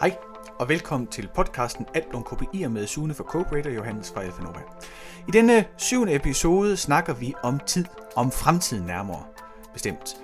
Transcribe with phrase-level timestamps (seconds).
[0.00, 0.16] Hej,
[0.58, 4.58] og velkommen til podcasten Alt om KPI'er med Sune for Co-Creator Johannes fra Alfanova.
[5.28, 7.84] I denne syvende episode snakker vi om tid,
[8.16, 9.22] om fremtiden nærmere
[9.72, 10.16] bestemt.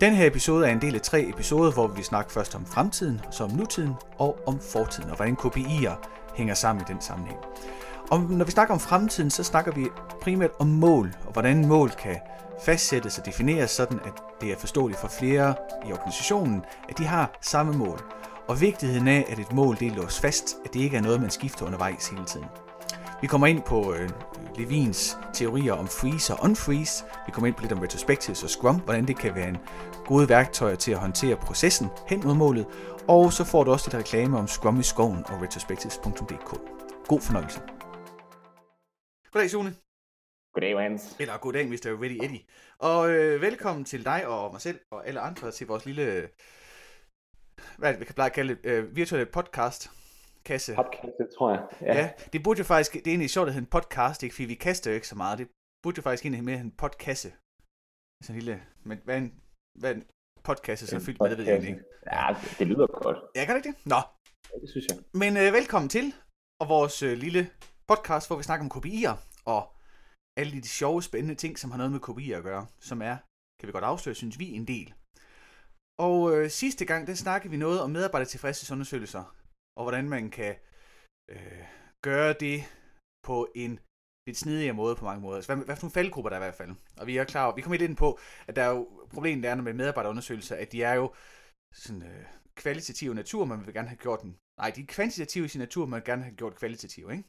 [0.00, 3.20] Den her episode er en del af tre episoder, hvor vi snakker først om fremtiden,
[3.30, 7.38] så om nutiden og om fortiden, og hvordan KPI'er hænger sammen i den sammenhæng.
[8.10, 9.88] Og når vi snakker om fremtiden, så snakker vi
[10.22, 12.16] primært om mål, og hvordan mål kan
[12.64, 15.54] fastsættes og defineres sådan, at det er forståeligt for flere
[15.86, 18.00] i organisationen, at de har samme mål.
[18.48, 21.30] Og vigtigheden af, at et mål det låst fast, at det ikke er noget, man
[21.30, 22.46] skifter undervejs hele tiden.
[23.20, 24.10] Vi kommer ind på øh,
[24.56, 27.04] Levins teorier om freeze og unfreeze.
[27.26, 29.58] Vi kommer ind på lidt om retrospectives og scrum, hvordan det kan være en
[30.04, 32.66] gode værktøjer til at håndtere processen hen mod målet.
[33.08, 36.50] Og så får du også lidt reklame om Scrum i skoven og retrospectives.dk.
[37.08, 37.60] God fornøjelse.
[39.32, 39.74] Goddag, Sune.
[40.54, 41.16] Goddag, Johannes.
[41.18, 42.02] Eller goddag, Mr.
[42.02, 42.40] Ready Eddie.
[42.78, 46.28] Og øh, velkommen til dig og mig selv og alle andre til vores lille,
[47.78, 49.90] hvad vi kan pleje at kalde øh, virtuelle podcast
[50.44, 50.74] kasse.
[50.74, 51.62] Podcast, tror jeg.
[51.80, 51.94] Ja.
[52.00, 52.10] ja.
[52.32, 54.34] det burde jo faktisk, det er egentlig sjovt at hedde en podcast, ikke?
[54.34, 55.38] fordi vi kaster jo ikke så meget.
[55.38, 55.48] Det
[55.82, 57.28] burde jo faktisk egentlig mere en podkasse.
[58.18, 59.32] Altså en lille, men hvad er en,
[59.80, 60.04] hvad er en
[60.48, 61.82] podkasse så fyldt med, det ved jeg ikke.
[62.12, 63.18] Ja, det, det lyder godt.
[63.36, 63.86] Ja, kan det ikke det?
[63.86, 64.00] Nå.
[64.50, 64.98] Ja, det synes jeg.
[65.22, 66.06] Men øh, velkommen til,
[66.60, 67.50] og vores øh, lille
[67.88, 69.14] podcast, hvor vi snakker om kopier
[69.54, 69.62] og
[70.38, 73.16] alle de sjove, spændende ting, som har noget med kopier at gøre, som er,
[73.58, 74.94] kan vi godt afsløre, synes vi, en del.
[75.98, 79.24] Og øh, sidste gang, der snakkede vi noget om medarbejdertilfredshedsundersøgelser,
[79.76, 80.54] og hvordan man kan
[81.30, 81.62] øh,
[82.02, 82.58] gøre det
[83.28, 83.72] på en
[84.26, 85.36] lidt snedigere måde på mange måder.
[85.36, 86.72] Altså, hvad, hvad for nogle faldgrupper der er i hvert fald.
[87.00, 88.82] Og vi er klar vi kommer lidt ind på, at der er jo
[89.14, 91.06] problemet der er med medarbejderundersøgelser, at de er jo
[91.74, 92.24] sådan øh,
[92.62, 94.32] kvalitative natur, man vil gerne have gjort den.
[94.60, 97.24] Nej, de er kvantitative i sin natur, man vil gerne have gjort kvalitative, ikke?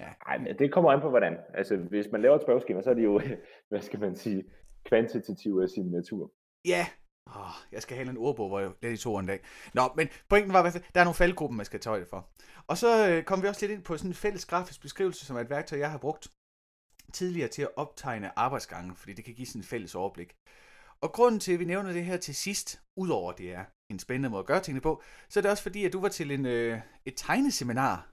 [0.00, 0.10] Ja.
[0.26, 1.34] Ej, men det kommer an på hvordan.
[1.54, 3.20] Altså, hvis man laver et spørgeskema, så er de jo,
[3.70, 4.44] hvad skal man sige,
[4.84, 6.32] kvantitative af sin natur.
[6.66, 6.86] Ja,
[7.36, 9.40] Oh, jeg skal have en ordbog, hvor jeg de to en dag.
[9.74, 12.28] Nå, men pointen var, at der er nogle faldgrupper, man skal tage højde for.
[12.66, 15.36] Og så øh, kom vi også lidt ind på sådan en fælles grafisk beskrivelse, som
[15.36, 16.28] er et værktøj, jeg har brugt
[17.12, 20.36] tidligere til at optegne arbejdsgangen, fordi det kan give sådan en fælles overblik.
[21.00, 24.30] Og grunden til, at vi nævner det her til sidst, udover det er en spændende
[24.30, 26.46] måde at gøre tingene på, så er det også fordi, at du var til en,
[26.46, 28.10] øh, et tegneseminar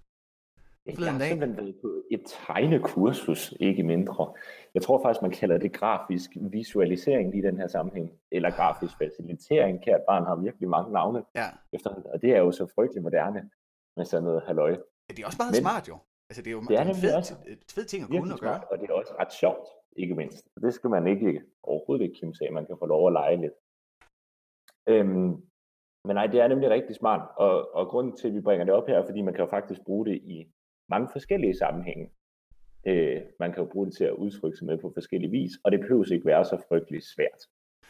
[0.88, 1.97] jeg har simpelthen været på
[2.28, 4.34] tegnekursus, ikke mindre.
[4.74, 8.12] Jeg tror faktisk, man kalder det grafisk visualisering i den her sammenhæng.
[8.32, 9.84] Eller grafisk facilitering.
[9.84, 11.24] Kært barn har virkelig mange navne.
[11.36, 11.48] Ja.
[11.74, 13.50] Efter, og det er jo så frygtelig moderne
[13.98, 14.70] med sådan noget halløj.
[14.70, 15.98] Ja, det er også meget Men, smart jo.
[16.30, 17.34] Altså, det er jo det er en fed, også,
[17.76, 18.62] fed ting at kunne at gøre.
[18.72, 19.68] Og det er også ret sjovt,
[19.98, 20.48] ikke mindst.
[20.62, 22.52] Det skal man ikke overhovedet ikke kimse af.
[22.54, 23.54] Man kan få lov at lege lidt.
[24.90, 25.32] Øhm,
[26.08, 28.74] men nej, det er nemlig rigtig smart, og, og grunden til, at vi bringer det
[28.74, 30.52] op her, er, fordi man kan jo faktisk bruge det i
[30.90, 32.12] mange forskellige sammenhænge.
[32.88, 35.72] Øh, man kan jo bruge det til at udtrykke sig med på forskellige vis, og
[35.72, 37.42] det behøver ikke være så frygteligt svært.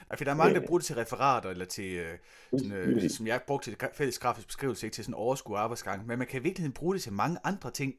[0.10, 0.68] Ja, for der er mange, der øh.
[0.68, 2.18] bruger det til referater, eller til, øh,
[2.60, 6.18] sådan, øh, som jeg brugte til fælles grafisk beskrivelse, ikke til sådan overskud arbejdsgang, men
[6.18, 7.96] man kan i virkeligheden bruge det til mange andre ting,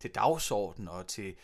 [0.00, 1.34] til dagsorden og til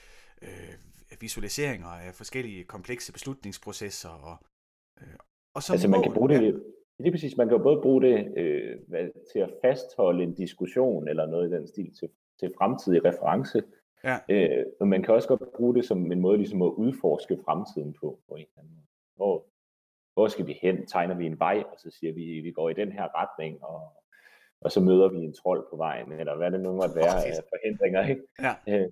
[0.43, 0.75] øh,
[1.21, 4.09] visualiseringer af forskellige komplekse beslutningsprocesser.
[4.09, 4.37] Og,
[5.01, 5.15] øh,
[5.55, 6.53] og så altså man kan bruge det, ja.
[6.99, 8.77] det er præcis, man kan jo både bruge det øh,
[9.33, 12.09] til at fastholde en diskussion eller noget i den stil til
[12.41, 13.63] til fremtidig reference.
[14.05, 14.19] Ja.
[14.29, 17.93] Øh, men man kan også godt bruge det som en måde ligesom at udforske fremtiden
[18.01, 18.87] på, på en eller anden måde.
[19.17, 19.45] Hvor,
[20.15, 20.87] hvor skal vi hen?
[20.87, 23.93] Tegner vi en vej, og så siger vi, vi går i den her retning, og,
[24.61, 27.33] og så møder vi en trold på vejen, eller hvad det nu måtte være af
[27.49, 28.09] forhindringer.
[28.09, 28.23] Ikke?
[28.43, 28.55] Ja.
[28.69, 28.89] Øh,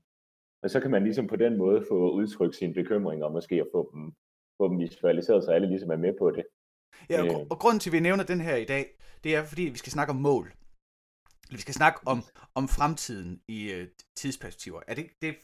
[0.62, 3.66] og så kan man ligesom på den måde få udtrykt sine bekymringer, og måske at
[3.72, 4.15] få dem,
[4.59, 6.45] få dem visualiseret, så alle ligesom er med på det.
[7.11, 7.47] Ja, og, øh.
[7.50, 8.84] og grunden til, at vi nævner den her i dag,
[9.25, 10.53] det er, fordi vi skal snakke om mål.
[11.51, 12.25] Vi skal snakke om,
[12.55, 14.81] om fremtiden i øh, tidsperspektiver.
[14.87, 15.37] Er det, det,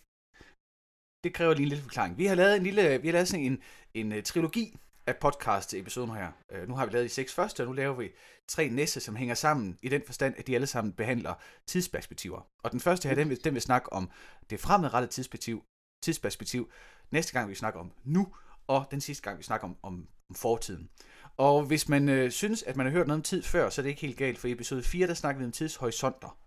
[1.24, 2.18] det kræver lige en lille forklaring.
[2.18, 3.62] Vi har lavet en lille, vi har lavet sådan en,
[3.94, 4.76] en uh, trilogi
[5.06, 6.32] af podcast-episoder her.
[6.54, 8.10] Uh, nu har vi lavet de seks første, og nu laver vi
[8.48, 11.34] tre næste, som hænger sammen i den forstand, at de alle sammen behandler
[11.66, 12.40] tidsperspektiver.
[12.62, 14.10] Og den første her, den vil, den vil snakke om
[14.50, 15.64] det fremadrettede tidsperspektiv,
[16.04, 16.70] tidsperspektiv.
[17.10, 18.34] Næste gang vi snakker om nu,
[18.66, 20.90] og den sidste gang vi snakker om, om, om fortiden.
[21.36, 23.82] Og hvis man øh, synes, at man har hørt noget om tid før, så er
[23.82, 26.38] det ikke helt galt, for i episode 4, der snakkede vi om tidshorisonter.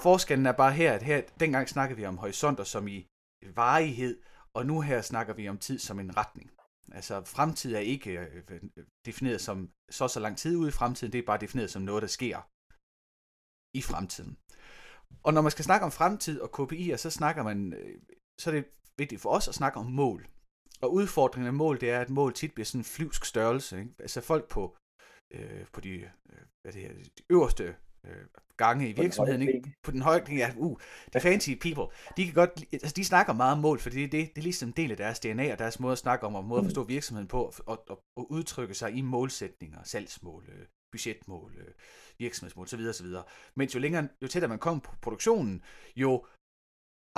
[0.00, 3.06] Forskellen er bare her, at her, dengang snakkede vi om horisonter som i
[3.54, 4.20] varighed,
[4.54, 6.50] og nu her snakker vi om tid som en retning.
[6.92, 8.60] Altså fremtid er ikke øh, øh
[9.06, 12.02] defineret som så så lang tid ude i fremtiden, det er bare defineret som noget,
[12.02, 12.38] der sker
[13.74, 14.38] i fremtiden.
[15.22, 18.00] Og når man skal snakke om fremtid og KPI'er, så snakker man, øh,
[18.40, 18.64] så er det
[18.98, 20.28] vigtigt for os at snakke om mål.
[20.80, 23.78] Og udfordringen af mål, det er, at mål tit bliver sådan en flyvsk størrelse.
[23.78, 23.90] Ikke?
[23.98, 24.76] Altså folk på,
[25.30, 27.76] øh, på de, øh, hvad det her, de øverste
[28.06, 28.26] øh,
[28.56, 29.72] gange i virksomheden, ikke?
[29.82, 30.80] på den høje ja, uh,
[31.14, 34.28] de fancy people, de kan godt, altså de snakker meget om mål, for det, det,
[34.34, 36.44] det er ligesom en del af deres DNA og deres måde at snakke om, og
[36.44, 41.52] måde at forstå virksomheden på, og, og, og udtrykke sig i målsætninger, salgsmål, øh, budgetmål,
[41.58, 41.72] øh,
[42.18, 42.80] virksomhedsmål osv.
[42.80, 43.06] osv.
[43.56, 45.62] Mens jo længere, jo tættere man kommer på produktionen,
[45.96, 46.26] jo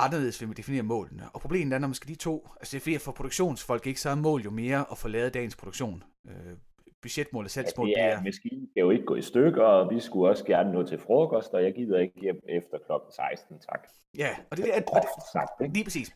[0.05, 1.23] anderledes vil man definere målene.
[1.33, 4.01] Og problemet er, når man skal de to, altså det er fordi, for produktionsfolk ikke
[4.01, 6.03] så er mål jo mere at få lavet dagens produktion.
[6.29, 6.57] Øh,
[7.03, 10.01] budgetmål og salgsmål ja, det er, maskinen kan jo ikke gå i stykker, og vi
[10.01, 13.89] skulle også gerne nå til frokost, og jeg gider ikke hjem efter klokken 16, tak.
[14.19, 15.75] Ja, og det, det er, og det, sagt, ikke?
[15.75, 16.13] lige præcis.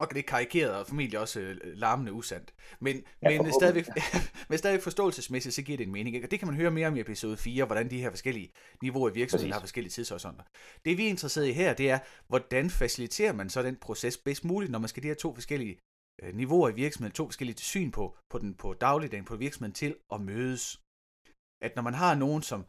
[0.00, 2.54] Og det er karikeret og formentlig også øh, larmende usandt.
[2.80, 3.86] Men, ja, men, stadigvæk,
[4.48, 6.16] men stadigvæk forståelsesmæssigt, så giver det en mening.
[6.16, 6.26] Ikke?
[6.26, 8.52] Og det kan man høre mere om i episode 4, hvordan de her forskellige
[8.82, 10.44] niveauer i virksomheden har forskellige tidshorisonter.
[10.84, 11.98] Det vi er interesseret i her, det er,
[12.28, 15.78] hvordan faciliterer man så den proces bedst muligt, når man skal de her to forskellige
[16.22, 19.96] øh, niveauer i virksomheden, to forskellige syn på, på, den, på dagligdagen, på virksomheden til
[20.12, 20.82] at mødes.
[21.62, 22.64] At når man har nogen, som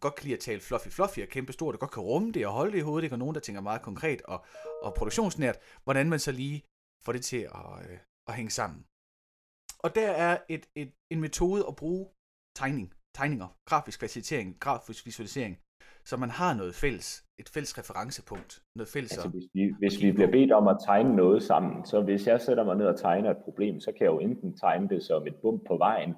[0.00, 2.46] godt kan lide at tale fluffy fluffy og kæmpe stort, og godt kan rumme det
[2.46, 3.14] og holde det i hovedet, ikke?
[3.14, 4.44] og nogen, der tænker meget konkret og,
[4.82, 6.62] og produktionsnært, hvordan man så lige
[7.04, 7.98] får det til at, øh,
[8.28, 8.80] at hænge sammen.
[9.84, 12.06] Og der er et, et, en metode at bruge
[12.56, 15.58] tegning, tegninger, grafisk facilitering, grafisk visualisering,
[16.04, 17.08] så man har noget fælles,
[17.40, 21.16] et fælles referencepunkt, noget fælles altså, hvis vi, hvis vi bliver bedt om at tegne
[21.16, 24.12] noget sammen, så hvis jeg sætter mig ned og tegner et problem, så kan jeg
[24.14, 26.14] jo enten tegne det som et bump på vejen,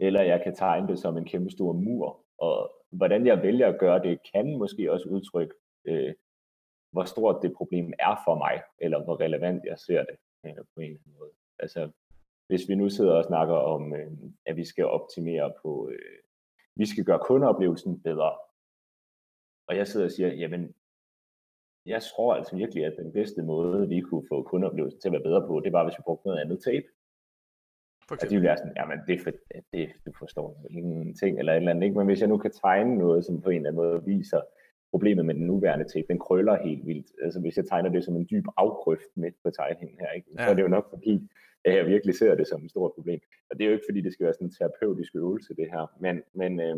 [0.00, 2.23] eller jeg kan tegne det som en kæmpe stor mur.
[2.38, 5.54] Og hvordan jeg vælger at gøre det, kan måske også udtrykke,
[5.84, 6.14] øh,
[6.92, 10.16] hvor stort det problem er for mig, eller hvor relevant jeg ser det
[10.46, 11.30] øh, på en eller anden måde.
[11.58, 11.90] Altså,
[12.46, 14.12] hvis vi nu sidder og snakker om, øh,
[14.46, 16.18] at vi skal optimere på, øh,
[16.76, 18.32] vi skal gøre kundeoplevelsen bedre,
[19.68, 20.74] og jeg sidder og siger, jamen,
[21.86, 25.22] jeg tror altså virkelig, at den bedste måde, vi kunne få kundeoplevelsen til at være
[25.22, 26.86] bedre på, det var, hvis vi brugte noget andet tape.
[28.08, 29.30] For og de vil være sådan, jamen det, for,
[29.72, 31.98] det, du forstår ingenting, eller et eller andet, ikke?
[31.98, 34.40] Men hvis jeg nu kan tegne noget, som på en eller anden måde viser
[34.94, 37.06] problemet med den nuværende tape, den krøller helt vildt.
[37.22, 40.28] Altså hvis jeg tegner det som en dyb afgrøft midt på tegningen her, ikke?
[40.38, 40.44] Ja.
[40.44, 41.28] så er det jo nok fordi,
[41.64, 43.20] at jeg virkelig ser det som et stort problem.
[43.50, 45.86] Og det er jo ikke fordi, det skal være sådan en terapeutisk øvelse, det her.
[46.00, 46.76] Men, men, øh,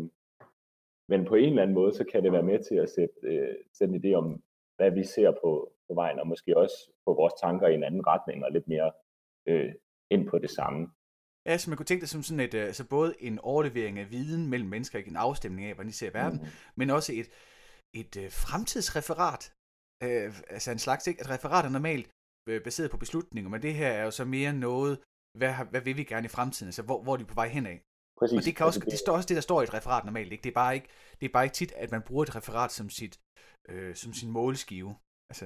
[1.09, 3.55] men på en eller anden måde, så kan det være med til at sætte, øh,
[3.77, 4.43] sætte en idé om,
[4.77, 8.07] hvad vi ser på, på vejen, og måske også få vores tanker i en anden
[8.07, 8.91] retning, og lidt mere
[9.45, 9.73] øh,
[10.09, 10.87] ind på det samme.
[11.47, 14.47] Ja, så man kunne tænke det som sådan et, altså både en overlevering af viden
[14.47, 16.47] mellem mennesker, ikke en afstemning af, hvordan de ser verden, mm.
[16.75, 17.29] men også et,
[17.93, 19.53] et uh, fremtidsreferat.
[20.05, 21.21] Uh, altså en slags, ikke?
[21.21, 22.09] At referat er normalt
[22.49, 24.99] uh, baseret på beslutninger, men det her er jo så mere noget,
[25.37, 27.77] hvad, hvad vil vi gerne i fremtiden, altså hvor, hvor er de på vej henad.
[28.19, 28.37] Præcis.
[28.37, 30.31] Og det, kan også, det står også det, der står i et referat normalt.
[30.31, 30.43] Ikke?
[30.43, 30.89] Det, er bare ikke,
[31.19, 33.19] det er bare ikke tit, at man bruger et referat som, sit,
[33.69, 34.95] øh, som sin målskive.
[35.29, 35.45] Altså,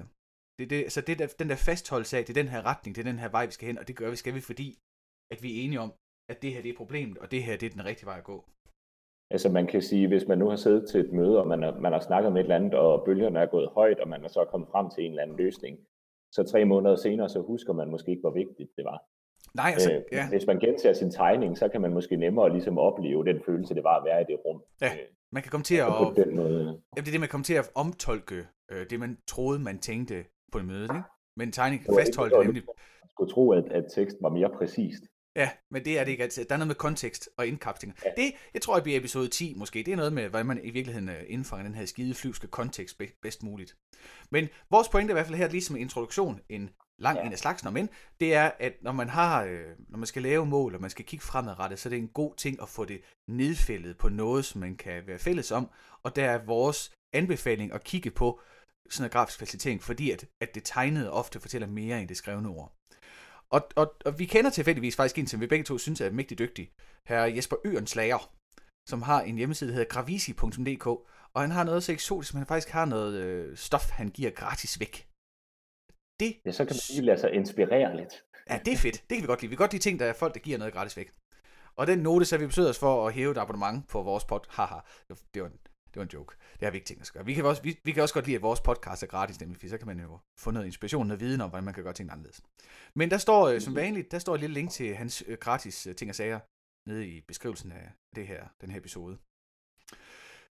[0.60, 3.02] det, det, så det der, den der fastholdelse af, det er den her retning, det
[3.02, 4.80] er den her vej, vi skal hen, og det gør vi, skal vi, fordi
[5.32, 5.94] at vi er enige om,
[6.30, 8.24] at det her det er problemet, og det her det er den rigtige vej at
[8.24, 8.46] gå.
[9.34, 11.80] Altså man kan sige, hvis man nu har siddet til et møde, og man, er,
[11.80, 14.28] man har snakket med et eller andet, og bølgerne er gået højt, og man er
[14.28, 15.80] så kommet frem til en eller anden løsning,
[16.32, 19.00] så tre måneder senere, så husker man måske ikke, hvor vigtigt det var.
[19.56, 20.30] Nej, altså, øh, ja.
[20.30, 23.84] Hvis man gentager sin tegning, så kan man måske nemmere ligesom opleve den følelse, det
[23.84, 24.64] var at være i det rum.
[24.82, 25.88] Ja, øh, man kan komme til at...
[25.88, 26.82] På den måde.
[26.96, 30.26] Ja, det er det, man kommer til at omtolke øh, det, man troede, man tænkte
[30.52, 30.84] på et møde.
[30.84, 31.04] Ikke?
[31.38, 32.64] Men tegning kan fastholde det nemlig...
[33.04, 35.04] Man skulle tro, at, at teksten var mere præcist.
[35.36, 36.46] Ja, men det er det ikke altid.
[36.46, 37.96] Der er noget med kontekst og indkapsling.
[38.06, 38.10] Ja.
[38.18, 39.84] Det, jeg tror, at bliver episode 10 måske.
[39.84, 43.02] Det er noget med, hvordan man i virkeligheden øh, indfanger den her skide flyvske kontekst
[43.22, 43.76] bedst muligt.
[44.30, 47.26] Men vores pointe er i hvert fald her, ligesom en introduktion, en lang ja.
[47.26, 47.90] en af slagsen men
[48.20, 51.06] det er, at når man har, øh, når man skal lave mål, og man skal
[51.06, 54.62] kigge fremadrettet, så er det en god ting at få det nedfældet på noget, som
[54.62, 55.70] man kan være fælles om,
[56.04, 58.40] og der er vores anbefaling at kigge på
[58.90, 62.50] sådan en grafisk facilitering, fordi at, at det tegnede ofte fortæller mere end det skrevne
[62.50, 62.81] ord.
[63.52, 66.40] Og, og, og vi kender tilfældigvis faktisk en, som vi begge to synes er mægtig
[66.40, 66.72] dygtig.
[67.08, 68.34] Her Jesper Ørenslager,
[68.90, 70.88] som har en hjemmeside, der hedder gravisi.dk,
[71.34, 74.32] og han har noget så eksotisk, men han faktisk har noget øh, stof, han giver
[74.32, 75.08] gratis væk.
[76.20, 76.38] Det...
[76.46, 78.14] Ja, så kan man lige lade sig inspirere lidt.
[78.50, 79.04] Ja, det er fedt.
[79.10, 79.50] Det kan vi godt lide.
[79.50, 81.12] Vi kan godt lide ting, der er folk, der giver noget gratis væk.
[81.76, 84.40] Og den note, så vi besøger os for at hæve et abonnement på vores pod.
[84.50, 84.80] Haha,
[85.34, 85.60] det var en,
[85.94, 86.36] det var en joke.
[86.54, 87.26] Det har vi ikke tænkt os at gøre.
[87.26, 89.58] Vi kan, også, vi, vi kan også godt lide, at vores podcast er gratis, nemlig,
[89.60, 91.94] for så kan man jo få noget inspiration, noget viden om, hvordan man kan gøre
[91.94, 92.42] ting anderledes.
[92.96, 95.88] Men der står, øh, som vanligt, der står et lille link til hans øh, gratis
[95.88, 96.40] øh, ting og sager,
[96.90, 99.18] nede i beskrivelsen af det her, den her episode.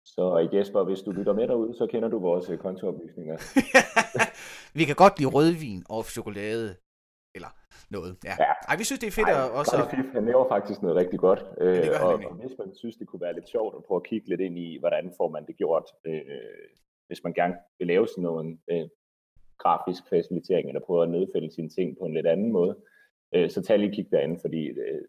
[0.05, 3.37] Så Jesper, hvis du lytter med derude, så kender du vores kontooplysninger.
[4.79, 6.75] vi kan godt lide rødvin og chokolade,
[7.99, 8.11] noget.
[8.29, 8.35] Ja.
[8.45, 8.53] ja.
[8.69, 9.75] Ej, vi synes, det er fedt Ej, at også...
[9.91, 11.41] Fif, han laver faktisk noget rigtig godt.
[11.59, 14.01] Ja, det gør og, og hvis man synes, det kunne være lidt sjovt at prøve
[14.01, 16.21] at kigge lidt ind i, hvordan får man det gjort, øh,
[17.07, 18.87] hvis man gerne vil lave sådan noget øh,
[19.57, 22.73] grafisk facilitering, eller prøve at nedfælde sine ting på en lidt anden måde,
[23.35, 25.01] øh, så tag lige kig derinde, fordi øh,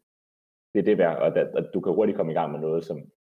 [0.73, 2.85] det er det værd, og at, at du kan hurtigt komme i gang med noget,
[2.85, 2.99] som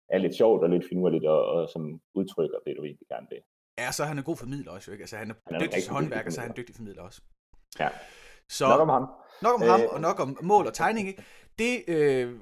[0.10, 3.42] er lidt sjovt og lidt finurligt, og, og som udtrykker det, du egentlig gerne vil.
[3.80, 5.02] Ja, så er han en god formidler også, ikke?
[5.02, 7.22] Altså, han er, han er dygtig håndværker, så er han en dygtig formidler også.
[7.80, 7.90] Ja.
[8.50, 9.06] Så, nok om ham.
[9.42, 11.08] Nok om øh, ham, og nok om mål og tegning.
[11.08, 11.24] Ikke?
[11.60, 12.42] Det, øh,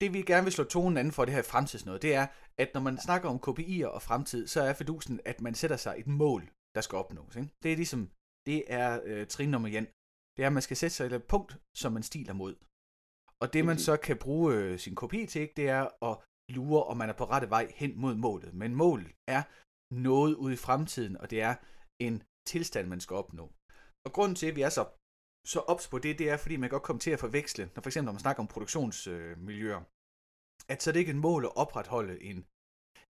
[0.00, 2.26] det vi gerne vil slå tonen anden for det her fremtidsnået, det er,
[2.58, 5.94] at når man snakker om KPI'er og fremtid, så er fidusen, at man sætter sig
[5.98, 6.42] et mål,
[6.74, 7.36] der skal opnås.
[7.36, 7.50] Ikke?
[7.62, 8.10] Det er ligesom,
[8.46, 9.74] det er øh, trin nummer 1.
[10.36, 12.54] Det er, at man skal sætte sig et punkt, som man stiler mod.
[13.42, 16.18] Og det man så kan bruge øh, sin KPI til, det er at
[16.56, 18.54] lure, om man er på rette vej hen mod målet.
[18.54, 19.42] Men målet er
[20.08, 21.54] noget ude i fremtiden, og det er
[22.06, 23.44] en tilstand, man skal opnå.
[24.06, 24.84] Og grunden til, at vi er så,
[25.46, 27.82] så ops på det, det er, fordi man kan godt komme til at forveksle, når
[27.82, 29.84] for eksempel når man snakker om produktionsmiljøer, øh,
[30.68, 32.46] at så er det ikke et mål at opretholde en,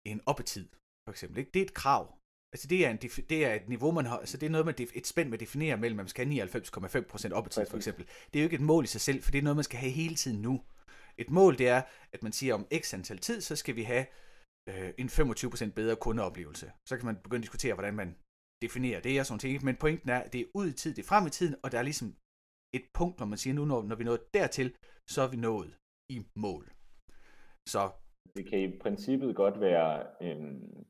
[0.06, 0.68] en oppetid,
[1.06, 1.38] for eksempel.
[1.38, 1.50] Ikke?
[1.54, 2.18] Det er et krav.
[2.54, 4.74] Altså det er, en, det er et niveau, man har, altså det er noget, man,
[4.94, 8.04] et spænd, man definerer mellem, at man skal have 99,5% oppetid, for eksempel.
[8.32, 9.78] Det er jo ikke et mål i sig selv, for det er noget, man skal
[9.78, 10.62] have hele tiden nu.
[11.18, 14.06] Et mål, det er, at man siger, om x antal tid, så skal vi have
[14.68, 16.72] øh, en 25% bedre kundeoplevelse.
[16.88, 18.16] Så kan man begynde at diskutere, hvordan man
[18.64, 19.64] definerer det og sådan ting.
[19.68, 21.72] Men pointen er, at det er ud i tid, det er frem i tiden, og
[21.72, 22.08] der er ligesom
[22.78, 24.68] et punkt, når man siger, nu når, når vi nåede dertil,
[25.14, 25.72] så er vi nået
[26.16, 26.64] i mål.
[27.72, 27.82] Så
[28.36, 30.84] det kan i princippet godt være, øhm,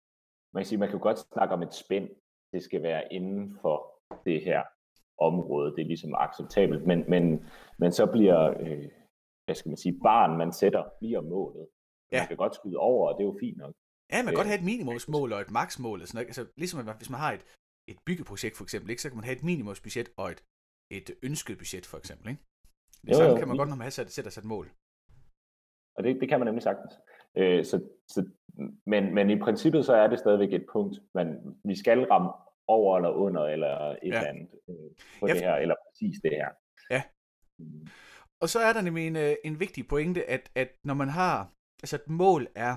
[0.52, 2.09] man kan sige, man kan godt snakke om et spænd.
[2.52, 3.76] Det skal være inden for
[4.26, 4.62] det her
[5.19, 7.25] område, det er ligesom acceptabelt, men, men,
[7.79, 8.88] men så bliver, øh,
[9.45, 11.67] hvad skal man sige, barn, man sætter, bliver målet.
[12.12, 12.21] Ja.
[12.21, 13.75] Man kan godt skyde over, og det er jo fint nok.
[14.12, 16.00] Ja, man kan øh, godt have et minimumsmål og et maksmål.
[16.00, 16.26] Og sådan noget.
[16.26, 17.45] Altså, ligesom hvis man har et,
[17.89, 20.45] et byggeprojekt for eksempel, ikke, så kan man have et minimumsbudget og et,
[20.91, 22.29] et ønsket budget for eksempel.
[22.29, 22.43] Ikke?
[23.03, 23.39] Det jo, samme jo.
[23.39, 24.67] kan man godt, når man sætter sig et mål.
[25.97, 26.93] Og det, det kan man nemlig sagtens.
[27.37, 27.77] Øh, så,
[28.09, 28.21] så,
[28.87, 32.31] men, men i princippet så er det stadigvæk et punkt, man, vi skal ramme
[32.67, 34.07] over eller under, eller et ja.
[34.07, 35.33] eller andet øh, på ja.
[35.35, 36.49] det her, eller præcis det her.
[36.91, 37.03] Ja.
[37.59, 37.87] Mm.
[38.43, 41.53] Og så er der nemlig en, øh, en vigtig pointe, at, at når man har,
[41.83, 42.77] altså et mål er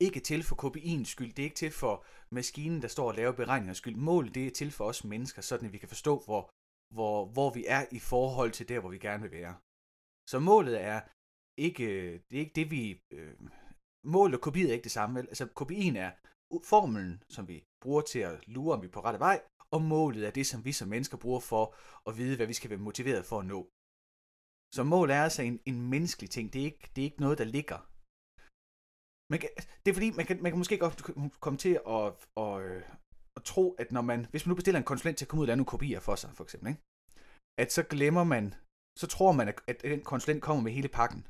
[0.00, 3.32] ikke til for KPI'ens skyld, det er ikke til for maskinen, der står og laver
[3.32, 3.96] beregninger skyld.
[3.96, 6.50] Målet det er til for os mennesker, sådan at vi kan forstå, hvor,
[6.94, 9.54] hvor, hvor vi er i forhold til der, hvor vi gerne vil være.
[10.30, 11.00] Så målet er
[11.66, 13.00] ikke, det er ikke det, vi...
[13.10, 13.34] Øh,
[14.06, 15.28] målet og kopiet er ikke det samme, vel?
[15.28, 16.10] Altså, KPI'en er
[16.72, 20.26] formelen, som vi bruger til at lure, om vi er på rette vej, og målet
[20.26, 21.64] er det, som vi som mennesker bruger for
[22.08, 23.60] at vide, hvad vi skal være motiveret for at nå.
[24.74, 26.52] Så mål er altså en, en menneskelig ting.
[26.52, 27.89] Det er, ikke, det er ikke noget, der ligger.
[29.30, 29.48] Man kan,
[29.82, 31.02] det er fordi, man kan, man kan måske godt
[31.44, 32.12] komme til at, at,
[32.44, 32.82] at, øh,
[33.36, 35.44] at tro, at når man, hvis man nu bestiller en konsulent til at komme ud
[35.46, 36.82] og lave nogle kopier for sig, for eksempel, ikke?
[37.62, 38.54] at så glemmer man,
[39.00, 41.26] så tror man, at, at den konsulent kommer med hele pakken.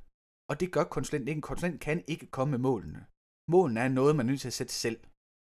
[0.50, 1.38] Og det gør konsulenten ikke.
[1.38, 3.07] En konsulent kan ikke komme med målene.
[3.54, 5.00] Målene er noget, man er nødt til at sætte selv.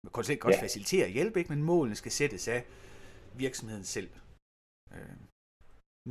[0.03, 0.65] Men konsulent kan også ja.
[0.65, 1.53] facilitere og hjælpe, ikke?
[1.53, 2.61] men målene skal sættes af
[3.43, 4.11] virksomheden selv.
[4.95, 5.17] Øh,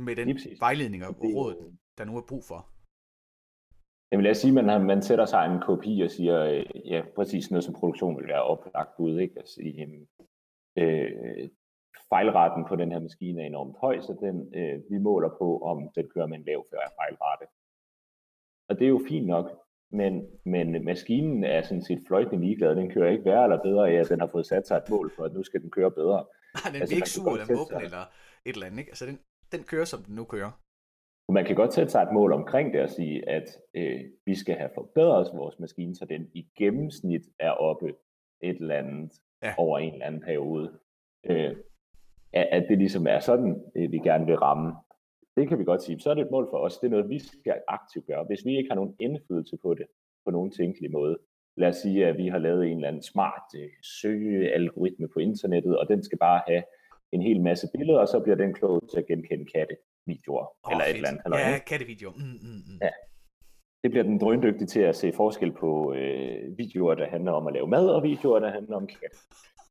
[0.06, 0.28] med den
[0.64, 1.54] vejledning og råd,
[1.98, 2.60] der nu er brug for.
[4.12, 7.02] Jamen lad os sige, at man, man sætter sig en kopi og siger, øh, ja,
[7.16, 9.34] præcis noget som produktion vil være oplagt bud, ikke?
[9.36, 9.60] Altså,
[10.78, 11.48] øh,
[12.08, 15.88] fejlraten på den her maskine er enormt høj, så den, øh, vi måler på, om
[15.94, 17.46] den kører med en lav fejlrate.
[18.68, 19.46] Og det er jo fint nok,
[19.92, 22.76] men, men maskinen er sådan set fløjtende ligeglad.
[22.76, 25.12] Den kører ikke værre eller bedre af, at den har fået sat sig et mål
[25.16, 26.26] for, at nu skal den køre bedre.
[26.54, 28.04] Nej, den altså, ikke sur eller mukken eller
[28.44, 28.78] et eller andet.
[28.78, 28.90] Ikke?
[28.90, 29.18] Altså, den,
[29.52, 30.50] den kører, som den nu kører.
[31.32, 34.54] Man kan godt sætte sig et mål omkring det og sige, at øh, vi skal
[34.54, 37.94] have forbedret vores maskine, så den i gennemsnit er oppe
[38.42, 39.54] et eller andet ja.
[39.58, 40.78] over en eller anden periode.
[41.26, 41.56] Øh,
[42.32, 44.72] at det ligesom er sådan, øh, vi gerne vil ramme.
[45.36, 46.00] Det kan vi godt sige.
[46.00, 46.78] Så er det et mål for os.
[46.78, 48.24] Det er noget, vi skal aktivt gøre.
[48.24, 49.86] Hvis vi ikke har nogen indflydelse på det,
[50.24, 51.18] på nogen tænkelig måde.
[51.56, 53.70] Lad os sige, at vi har lavet en eller anden smart øh,
[54.00, 56.62] søgealgoritme på internettet, og den skal bare have
[57.12, 59.44] en hel masse billeder, og så bliver den klog til at genkende
[60.10, 60.90] kattevideoer, oh, eller fedt.
[60.90, 61.22] et eller andet.
[61.24, 62.12] Eller ja, kattevideoer.
[62.16, 62.78] Mm, mm, mm.
[62.82, 62.90] Ja.
[63.82, 67.52] Det bliver den drøndygtig til at se forskel på øh, videoer, der handler om at
[67.52, 69.14] lave mad, og videoer, der handler om kat.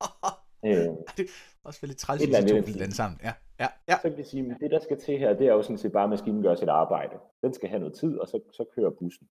[0.65, 0.71] øh,
[1.17, 1.31] det er
[1.63, 3.19] også lidt træls, hvis den sammen.
[3.23, 3.33] Ja.
[3.59, 3.95] Ja, ja.
[3.95, 5.91] Så kan vi sige, at det der skal til her, det er jo sådan set
[5.91, 7.19] bare, at maskinen gør sit arbejde.
[7.41, 9.27] Den skal have noget tid, og så, så kører bussen.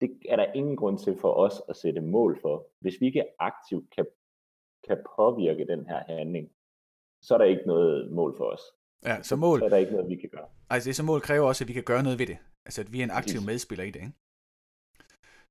[0.00, 2.66] Det er der ingen grund til for os at sætte mål for.
[2.80, 4.06] Hvis vi ikke aktivt kan,
[4.88, 6.50] kan påvirke den her handling,
[7.22, 8.62] så er der ikke noget mål for os.
[9.04, 9.58] Ja, så mål...
[9.58, 10.48] Så er der ikke noget, vi kan gøre.
[10.70, 12.38] Altså, det så mål kræver også, at vi kan gøre noget ved det.
[12.66, 14.12] Altså, at vi er en aktiv medspiller i det, ikke?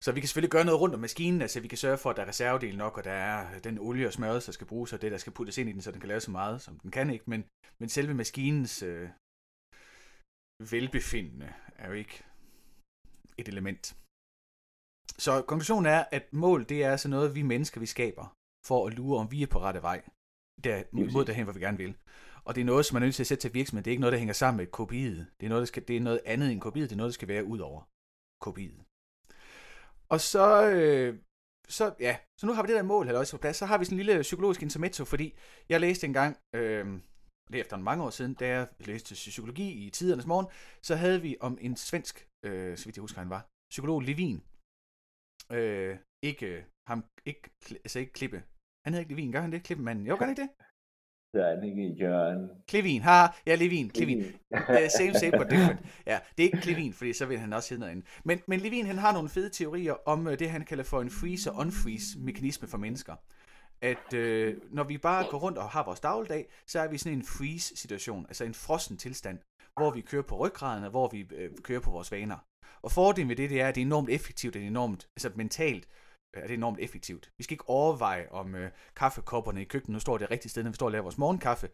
[0.04, 2.16] Så vi kan selvfølgelig gøre noget rundt om maskinen, altså vi kan sørge for, at
[2.16, 5.02] der er reservedel nok, og der er den olie og smør, der skal bruges, og
[5.02, 6.92] det, der skal puttes ind i den, så den kan lave så meget, som den
[6.92, 7.30] kan ikke.
[7.30, 7.46] Men,
[7.80, 9.10] men selve maskinens øh,
[10.72, 12.24] velbefindende er jo ikke
[13.38, 13.98] et element.
[15.18, 18.25] Så konklusionen er, at mål, det er altså noget, vi mennesker, vi skaber,
[18.68, 20.00] for at lure, om vi er på rette vej,
[20.64, 21.96] der, mod derhen, hvor vi gerne vil.
[22.46, 23.86] Og det er noget, som man er nødt til at sætte til virksomheden.
[23.86, 25.28] Det er ikke noget, der hænger sammen med kopiet.
[25.40, 26.90] Det er noget, der skal, det er noget andet end kopiet.
[26.90, 27.82] Det er noget, der skal være ud over
[28.42, 28.80] kopiet.
[30.10, 31.20] Og så, øh,
[31.70, 33.58] så, ja, så nu har vi det der mål her også på plads.
[33.58, 35.38] Så har vi sådan en lille psykologisk intermezzo, fordi
[35.70, 36.86] jeg læste engang, øh,
[37.48, 40.48] det er efter mange år siden, da jeg læste psykologi i tidernes morgen,
[40.82, 44.44] så havde vi om en svensk, øh, så vidt jeg husker han var, psykolog Levin.
[45.52, 48.44] Øh, ikke, øh, ham, ikke, altså ikke Klippe.
[48.84, 49.64] Han hedder ikke Levin, gør han det?
[49.64, 50.08] Klippemanden.
[50.08, 50.50] Jo, gør han ikke det?
[51.36, 52.50] Er ikke Jørgen.
[52.68, 54.25] Klevin, ha, ja, Levin, Klevin.
[54.51, 54.60] Uh,
[54.98, 55.80] same, same, but different.
[56.06, 58.06] Ja, det er ikke Klevin, fordi så vil han også hedde noget andet.
[58.24, 61.10] Men, men Levin, han har nogle fede teorier om uh, det, han kalder for en
[61.10, 63.15] freeze og unfreeze mekanisme for mennesker.
[63.82, 67.18] At uh, når vi bare går rundt og har vores dagligdag, så er vi sådan
[67.18, 69.39] en freeze situation, altså en frossen tilstand,
[69.77, 72.38] hvor vi kører på ryggraden, og hvor vi uh, kører på vores vaner.
[72.82, 75.32] Og fordelen ved det, det er, at det er enormt effektivt, det er enormt, altså
[75.36, 75.88] mentalt,
[76.36, 77.32] Øh, er det enormt effektivt.
[77.38, 80.72] Vi skal ikke overveje, om øh, kaffekopperne i køkkenet nu står det rigtige sted, når
[80.72, 81.70] vi står og laver vores morgenkaffe.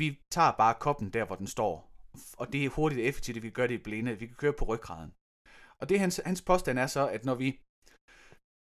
[0.00, 1.90] Vi tager bare koppen der, hvor den står.
[2.38, 4.18] Og det er hurtigt og effektivt, at vi gør det i blinde.
[4.18, 5.12] Vi kan køre på ryggraden.
[5.80, 7.48] Og det hans, hans påstand er så, at når vi,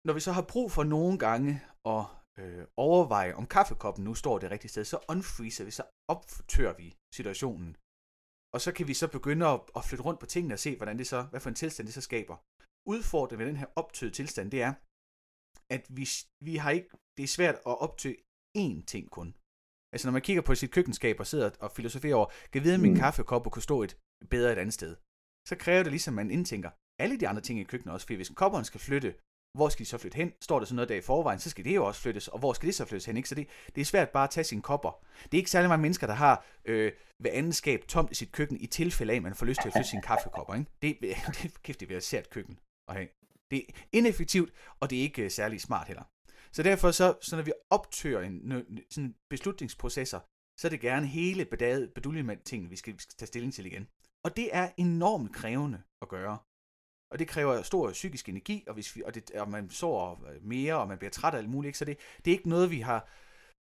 [0.07, 2.03] når vi så har brug for nogle gange at
[2.39, 6.95] øh, overveje, om kaffekoppen nu står det rigtige sted, så unfreezer vi, så optør vi
[7.15, 7.77] situationen.
[8.55, 10.97] Og så kan vi så begynde at, at flytte rundt på tingene og se, hvordan
[10.97, 12.37] det så, hvad for en tilstand det så skaber.
[12.93, 14.73] Udfordringen ved den her optøede tilstand, det er,
[15.75, 16.05] at vi,
[16.45, 18.17] vi har ikke, det er svært at optøge
[18.57, 19.35] én ting kun.
[19.93, 22.79] Altså når man kigger på sit køkkenskab og sidder og filosoferer over, kan vide, at
[22.79, 22.97] min mm.
[22.97, 23.97] kaffekop kunne stå et
[24.29, 24.95] bedre et andet sted.
[25.47, 26.69] Så kræver det ligesom, at man indtænker
[26.99, 29.15] alle de andre ting i køkkenet også, for hvis kopperne skal flytte,
[29.57, 30.33] hvor skal de så flytte hen?
[30.41, 32.53] Står der sådan noget der i forvejen, så skal det jo også flyttes, og hvor
[32.53, 33.17] skal det så flyttes hen?
[33.17, 33.29] Ikke?
[33.29, 35.03] Så det, det er svært bare at tage sine kopper.
[35.23, 38.31] Det er ikke særlig mange mennesker, der har øh, hver anden skab tomt i sit
[38.31, 40.53] køkken, i tilfælde af, at man får lyst til at flytte sine kaffekopper.
[40.55, 40.71] Ikke?
[40.81, 40.97] Det,
[41.43, 43.07] det, kæft, det bliver et sært køkken at have.
[43.51, 46.03] Det er ineffektivt, og det er ikke uh, særlig smart heller.
[46.51, 50.19] Så derfor, så, så når vi optører en, sådan beslutningsprocesser,
[50.59, 51.45] så er det gerne hele
[51.95, 53.87] beduljen ting, vi skal, vi skal tage stilling til igen.
[54.25, 56.37] Og det er enormt krævende at gøre.
[57.11, 60.77] Og det kræver stor psykisk energi, og, hvis vi, og, det, og man sover mere,
[60.77, 61.69] og man bliver træt af alt muligt.
[61.69, 61.77] Ikke?
[61.77, 63.09] Så det, det er ikke noget, vi har,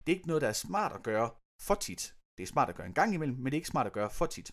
[0.07, 1.31] det er ikke noget, der er smart at gøre
[1.63, 2.15] for tit.
[2.39, 4.11] Det er smart at gøre en gang imellem, men det er ikke smart at gøre
[4.11, 4.51] for tit.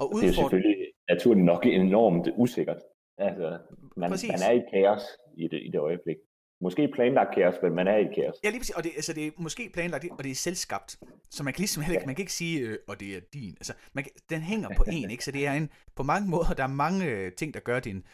[0.00, 0.76] Og det er selvfølgelig
[1.08, 2.80] naturligt nok enormt usikkert.
[3.18, 3.58] Altså,
[3.96, 5.02] man, man er i kaos
[5.36, 6.16] i det, i det øjeblik.
[6.60, 8.36] Måske planlagt kaos, men man er i kaos.
[8.44, 8.76] Ja, lige præcis.
[8.76, 10.96] Og det, altså, det er måske planlagt, og det er selvskabt.
[11.30, 13.50] Så man kan ligesom heller ikke, man kan ikke sige, øh, og det er din.
[13.50, 15.24] Altså, man, den hænger på en, ikke?
[15.24, 18.06] Så det er en, på mange måder, der er mange øh, ting, der gør en,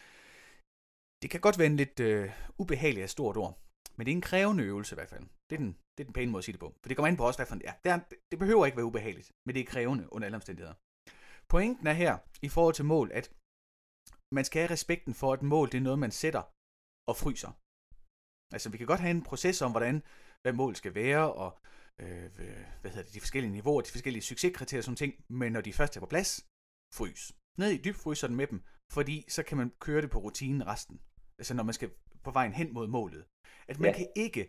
[1.23, 3.59] det kan godt være en lidt øh, ubehagelig af stort ord.
[3.97, 5.25] Men det er en krævende øvelse i hvert fald.
[5.51, 6.75] Det er den, det er den pæne måde at sige det på.
[6.83, 7.73] For det kommer ind på også, hvad for en det er.
[7.85, 7.99] Det, er,
[8.31, 10.75] det behøver ikke være ubehageligt, men det er krævende under alle omstændigheder.
[11.49, 13.31] Pointen er her, i forhold til mål, at
[14.37, 16.45] man skal have respekten for, at mål det er noget, man sætter
[17.11, 17.53] og fryser.
[18.55, 20.03] Altså, vi kan godt have en proces om, hvordan,
[20.43, 21.51] hvad mål skal være, og
[22.03, 22.27] øh,
[22.81, 25.73] hvad hedder det, de forskellige niveauer, de forskellige succeskriterier og sådan ting, men når de
[25.73, 26.31] først er på plads,
[26.99, 27.23] frys.
[27.61, 28.59] Ned i dybfryseren med dem,
[28.93, 31.01] fordi så kan man køre det på rutinen resten.
[31.38, 31.91] Altså, når man skal
[32.25, 33.23] på vejen hen mod målet.
[33.71, 33.97] At man ja.
[33.97, 34.43] kan ikke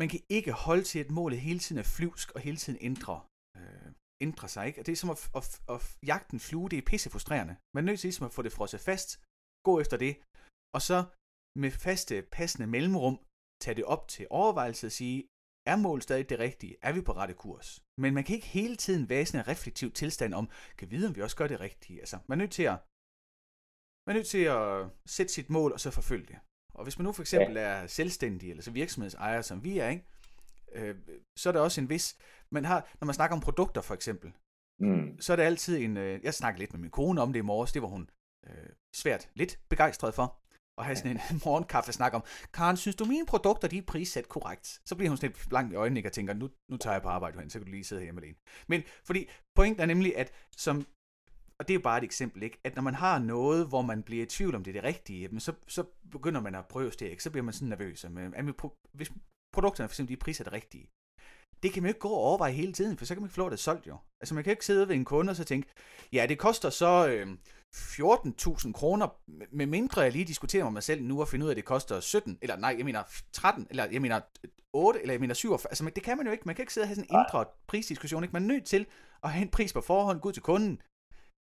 [0.00, 3.16] man kan ikke holde til, at målet hele tiden er flyvsk og hele tiden ændre,
[3.56, 3.88] øh,
[4.26, 4.66] ændre sig.
[4.66, 4.80] Ikke?
[4.80, 5.80] Og det er som at, at, at
[6.10, 7.56] jagte en flue, det er pisse frustrerende.
[7.74, 9.08] Man er nødt til ligesom at få det frosset fast,
[9.68, 10.12] gå efter det,
[10.76, 10.98] og så
[11.62, 13.16] med faste, passende mellemrum,
[13.62, 15.18] tage det op til overvejelse og sige,
[15.72, 16.76] er målet stadig det rigtige?
[16.82, 17.68] Er vi på rette kurs?
[18.02, 21.16] Men man kan ikke hele tiden være sådan en reflektiv tilstand om, kan vide, om
[21.16, 22.00] vi også gør det rigtige.
[22.00, 22.78] Altså, man er nødt til at,
[24.06, 26.38] man er nødt til at sætte sit mål og så forfølge det.
[26.74, 30.04] Og hvis man nu for eksempel er selvstændig, eller så virksomhedsejer, som vi er, ikke?
[30.72, 30.96] Øh,
[31.38, 32.16] så er der også en vis...
[32.52, 34.32] Man har, når man snakker om produkter for eksempel,
[34.80, 35.20] mm.
[35.20, 35.96] så er det altid en...
[35.96, 38.10] Øh, jeg snakkede lidt med min kone om det i morges, det var hun
[38.46, 40.36] øh, svært lidt begejstret for
[40.78, 44.28] at have sådan en morgenkaffe snak om, Karen, synes du mine produkter, de er prissat
[44.28, 44.80] korrekt?
[44.84, 47.08] Så bliver hun sådan lidt blank i øjnene og tænker, nu, nu tager jeg på
[47.08, 48.36] arbejde hen, så kan du lige sidde hjemme alene.
[48.68, 50.86] Men fordi pointen er nemlig, at som
[51.60, 52.60] og det er jo bare et eksempel, ikke?
[52.64, 55.40] at når man har noget, hvor man bliver i tvivl om det er det rigtige,
[55.40, 57.22] så, så begynder man at prøve ikke?
[57.22, 58.04] så bliver man sådan nervøs.
[58.10, 58.54] Men,
[58.92, 59.12] hvis
[59.52, 60.90] produkterne for eksempel de er prissat rigtige,
[61.62, 63.34] det kan man jo ikke gå og overveje hele tiden, for så kan man ikke
[63.34, 63.96] få det solgt jo.
[64.20, 65.68] Altså man kan ikke sidde ved en kunde og så tænke,
[66.12, 67.36] ja det koster så øh,
[67.74, 69.08] 14.000 kroner,
[69.52, 71.64] med mindre jeg lige diskuterer med mig selv nu og finde ud af, at det
[71.64, 74.20] koster 17, eller nej, jeg mener 13, eller jeg mener
[74.72, 75.70] 8, eller jeg mener 47.
[75.70, 77.44] Altså det kan man jo ikke, man kan ikke sidde og have sådan en indre
[77.66, 78.32] prisdiskussion, ikke?
[78.32, 78.86] Man er nødt til
[79.22, 80.82] at have en pris på forhånd, gå ud til kunden,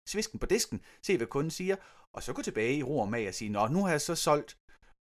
[0.08, 1.76] svisken på disken, se hvad kunden siger,
[2.14, 4.14] og så gå tilbage i ro og mag og sige, nå, nu har jeg så
[4.14, 4.58] solgt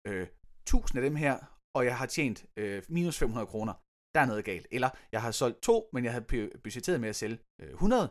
[0.06, 0.26] øh,
[0.62, 1.38] 1000 af dem her,
[1.76, 3.74] og jeg har tjent øh, minus 500 kroner.
[4.14, 4.66] Der er noget galt.
[4.76, 6.24] Eller jeg har solgt to, men jeg har
[6.64, 8.08] budgetteret med at sælge øh, 100.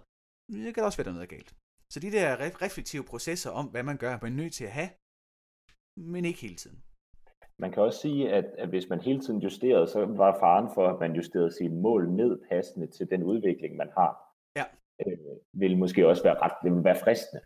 [0.51, 1.55] Det kan også være, der er noget galt.
[1.93, 2.27] Så de der
[2.65, 4.89] reflektive processer om, hvad man gør, er man nødt til at have,
[6.13, 6.79] men ikke hele tiden.
[7.63, 10.87] Man kan også sige, at, at hvis man hele tiden justerede, så var faren for,
[10.87, 14.11] at man justerede sine mål ned passende til den udvikling, man har.
[14.55, 14.65] Ja
[15.05, 15.17] øh,
[15.53, 17.41] vil måske også være ret vil være fristende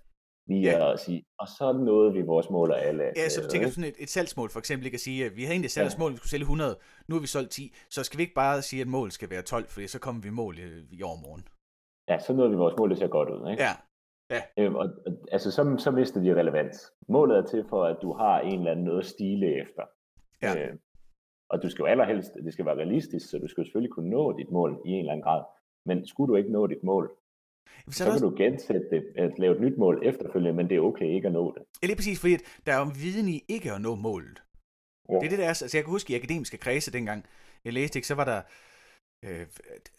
[0.47, 0.93] lige ja.
[0.93, 3.03] at sige, og så nåede vi vores mål af alle.
[3.15, 5.43] Ja, så du tænker sådan et, et salgsmål for eksempel, ikke at sige, at vi
[5.43, 6.77] har egentlig sat os mål, vi skulle sælge 100,
[7.07, 9.41] nu har vi solgt 10, så skal vi ikke bare sige, at målet skal være
[9.41, 11.47] 12, for så kommer vi mål i, i overmorgen.
[12.09, 13.63] Ja, så nåede vi vores mål, det ser godt ud, ikke?
[13.63, 13.73] Ja,
[14.33, 14.41] Ja.
[14.57, 16.93] Øhm, og, og, altså, så, så mister de relevans.
[17.07, 19.83] Målet er til for, at du har en eller anden noget at stile efter.
[20.41, 20.69] Ja.
[20.69, 20.75] Øh,
[21.49, 24.09] og du skal jo allerhelst, det skal være realistisk, så du skal jo selvfølgelig kunne
[24.09, 25.43] nå dit mål i en eller anden grad.
[25.85, 27.11] Men skulle du ikke nå dit mål,
[27.87, 30.69] Så, så der kan også, du gensætte det, at lave et nyt mål efterfølgende, men
[30.69, 31.63] det er okay ikke at nå det.
[31.81, 34.43] ja, lige præcis, fordi der er jo en viden i ikke at nå målet.
[35.09, 35.13] Ja.
[35.19, 35.47] Det er det, der er.
[35.49, 37.25] Altså, jeg kan huske i akademiske kredse dengang,
[37.65, 38.41] jeg læste ikke, så var der...
[39.25, 39.47] Øh,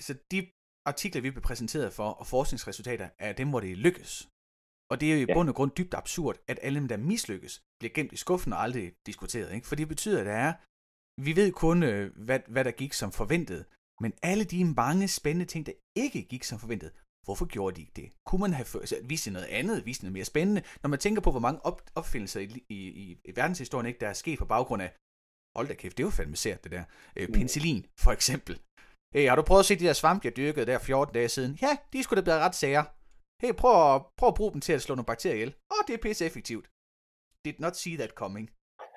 [0.07, 0.39] så de
[0.87, 4.29] artikler, vi blev præsenteret for, og forskningsresultater, er dem, hvor det lykkes.
[4.91, 5.35] Og det er jo i Ja.
[5.35, 8.61] bund og grund dybt absurd, at alle dem, der mislykkes, bliver gemt i skuffen og
[8.63, 9.55] aldrig diskuteret.
[9.55, 9.67] Ikke?
[9.67, 10.53] For det betyder, at der er...
[11.27, 13.61] Vi ved kun, øh, hvad, hvad der gik som forventet,
[14.03, 15.73] men alle de mange spændende ting, der
[16.05, 16.91] ikke gik som forventet,
[17.25, 18.09] hvorfor gjorde de ikke det?
[18.27, 20.63] Kunne man have altså, vist noget andet, vist noget mere spændende?
[20.83, 24.09] Når man tænker på, hvor mange op, opfindelser i, i, i, i verdenshistorien, ikke, der
[24.09, 24.91] er sket på baggrund af,
[25.57, 26.85] hold da kæft, det var fandme sært det der,
[27.17, 28.55] øh, penicillin for eksempel.
[29.15, 31.59] Hey, har du prøvet at se de der svamp, jeg dyrkede der 14 dage siden?
[31.63, 32.85] Ja, de skulle da blive ret sære.
[33.43, 35.55] Hey, prøv at, prøv at bruge dem til at slå nogle bakterier ihjel.
[35.71, 36.67] Åh, oh, det er pisse effektivt.
[37.45, 38.47] Did not see that coming.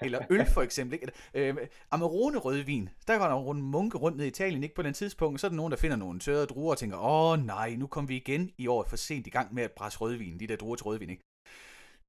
[0.01, 0.93] Eller øl for eksempel.
[0.93, 1.11] Ikke?
[1.33, 1.57] Øh,
[1.91, 2.89] Amarone rødvin.
[3.07, 5.41] Der går der rundt munke rundt ned i Italien, ikke på den tidspunkt.
[5.41, 8.09] Så er der nogen, der finder nogle tørrede druer og tænker, åh nej, nu kom
[8.09, 10.39] vi igen i år for sent i gang med at presse rødvin.
[10.39, 11.23] De der druer til rødvin, ikke?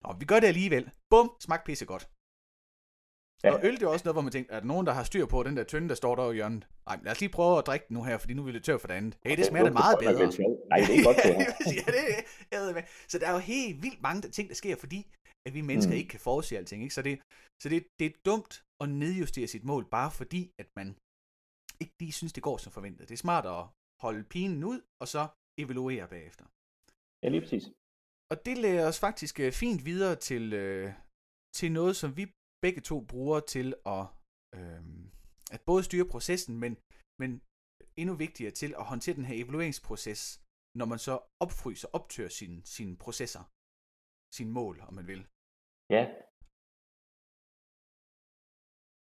[0.02, 0.90] Nå, vi gør det alligevel.
[1.10, 2.08] Bum, smag pisse godt.
[3.44, 3.52] Ja.
[3.52, 5.26] Og øl, det er også noget, hvor man tænker, er der nogen, der har styr
[5.26, 6.66] på den der tynde, der står der i hjørnet?
[6.86, 8.64] Nej, lad os lige prøve at drikke den nu her, fordi nu er vi lidt
[8.64, 9.18] tør for det andet.
[9.24, 10.12] Hey, det smager da meget bedre.
[10.12, 11.30] Nej, det er godt det
[12.52, 12.82] ja, det er.
[13.08, 15.06] Så der er jo helt vildt mange ting, der sker, fordi
[15.48, 16.00] at vi mennesker mm.
[16.00, 16.82] Ikke kan forudse alting.
[16.82, 16.94] Ikke?
[16.98, 17.14] Så, det,
[17.62, 20.88] så det, det er dumt at nedjustere sit mål, bare fordi, at man
[21.82, 23.08] ikke lige synes, det går som forventet.
[23.08, 23.62] Det er smart at
[24.04, 25.22] holde pinen ud, og så
[25.62, 26.44] evaluere bagefter.
[27.22, 27.64] Ja, lige præcis.
[28.32, 30.86] Og det lærer os faktisk øh, fint videre til, øh,
[31.58, 32.24] til noget, som vi
[32.64, 34.04] begge to bruger til at,
[34.56, 34.82] øh,
[35.54, 36.72] at både styre processen, men,
[37.20, 37.30] men
[38.00, 40.20] endnu vigtigere til at håndtere den her evalueringsproces,
[40.78, 43.42] når man så opfryser, optør sine, sine processer,
[44.36, 45.22] sine mål, om man vil.
[45.90, 46.02] Ja,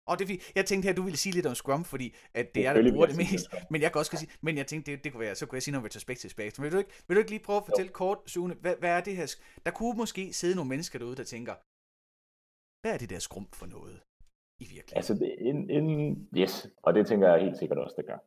[0.09, 2.47] Og det er fordi, jeg tænkte her, du ville sige lidt om Scrum, fordi at
[2.55, 3.47] det er der bruger det mest.
[3.73, 5.63] Men jeg kan også sige, men jeg tænkte, det, det kunne være, så kunne jeg
[5.63, 6.61] sige noget retrospektivt bagefter.
[6.61, 8.91] Men vil du ikke, vil du ikke lige prøve at fortælle kort, Sune, hvad, hvad
[8.99, 9.27] er det her?
[9.67, 11.55] Der kunne måske sidde nogle mennesker derude, der tænker,
[12.83, 13.97] hvad er det der Scrum for noget
[14.65, 14.99] i virkeligheden?
[15.01, 15.89] altså det, en, en,
[16.41, 16.55] yes,
[16.87, 18.19] og det tænker jeg helt sikkert også, det gør.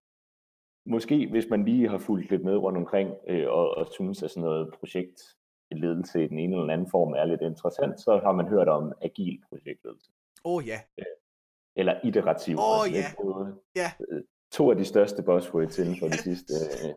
[0.95, 4.31] Måske hvis man lige har fulgt lidt med rundt omkring, øh, og, og synes, at
[4.31, 5.17] sådan noget projekt
[5.71, 8.93] ledelse i den ene eller anden form er lidt interessant, så har man hørt om
[9.01, 10.11] agil projektledelse.
[10.45, 10.79] Åh oh, ja,
[11.75, 12.57] Eller iterativ.
[12.59, 13.81] Åh, altså, det ja.
[13.81, 14.15] Ja.
[14.15, 16.93] øh, To af de største buzzwords inden for de sidste, øh,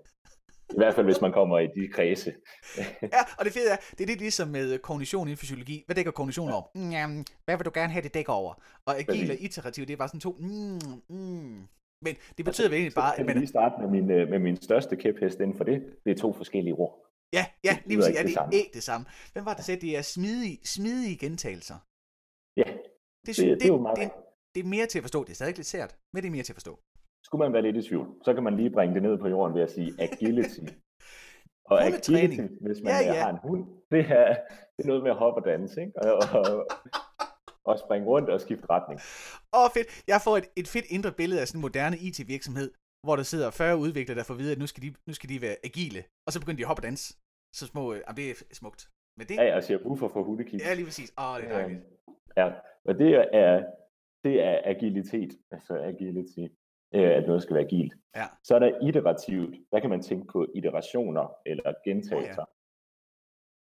[0.71, 2.35] i hvert fald hvis man kommer i de kredse.
[3.15, 5.83] ja, og det fede er, det er lidt ligesom med kognition inden for psykologi.
[5.87, 6.63] Hvad dækker kognition over?
[6.75, 8.55] Mm, hvad vil du gerne have, det dækker over?
[8.87, 11.69] Og agil og iterativ, det er bare sådan to, mm, mm.
[12.03, 14.11] Men det betyder vel egentlig bare, Så at kan man, jeg lige starte med min,
[14.11, 15.83] øh, med min største kæphest inden for det.
[16.05, 17.08] Det er to forskellige ord.
[17.37, 19.05] Ja, ja, lige præcis, ja, det er ikke det samme.
[19.33, 21.79] Hvem var det, der sagde, det er smidige, smidige gentagelser?
[22.63, 22.69] Ja,
[23.27, 24.11] Det, det, det, det er jo meget det,
[24.55, 25.21] det, er mere til at forstå.
[25.25, 26.75] Det er stadig lidt sært, men det er mere til at forstå.
[27.27, 29.55] Skulle man være lidt i tvivl, så kan man lige bringe det ned på jorden
[29.57, 30.61] ved at sige agility.
[31.71, 34.29] Og agility, hvis man Ja, ja, har en hund, det er,
[34.75, 35.93] det er noget med at hoppe og danse, ikke?
[36.03, 36.67] Og, og,
[37.65, 39.01] og springe rundt og skifte retning.
[39.59, 39.89] Åh, fedt.
[40.13, 42.71] Jeg får et, et fedt indre billede af sådan en moderne IT-virksomhed,
[43.05, 45.29] hvor der sidder 40 udviklere, der får at vide, at nu skal de, nu skal
[45.31, 46.01] de være agile.
[46.27, 47.15] Og så begynder de at hoppe og danse.
[47.59, 48.89] Så små, øh, jamen, det er smukt.
[49.17, 50.61] Men det, Ja, og siger buffer for hundekig.
[50.61, 51.13] ja, lige præcis.
[51.19, 51.81] Åh, det er dejligt.
[52.37, 52.47] Ja,
[52.85, 53.65] og det er,
[54.25, 56.45] det er agilitet, altså agility,
[56.95, 57.95] øh, at noget skal være agilt.
[58.17, 58.25] Ja.
[58.45, 62.45] Så er der iterativt, der kan man tænke på iterationer eller gentagelser.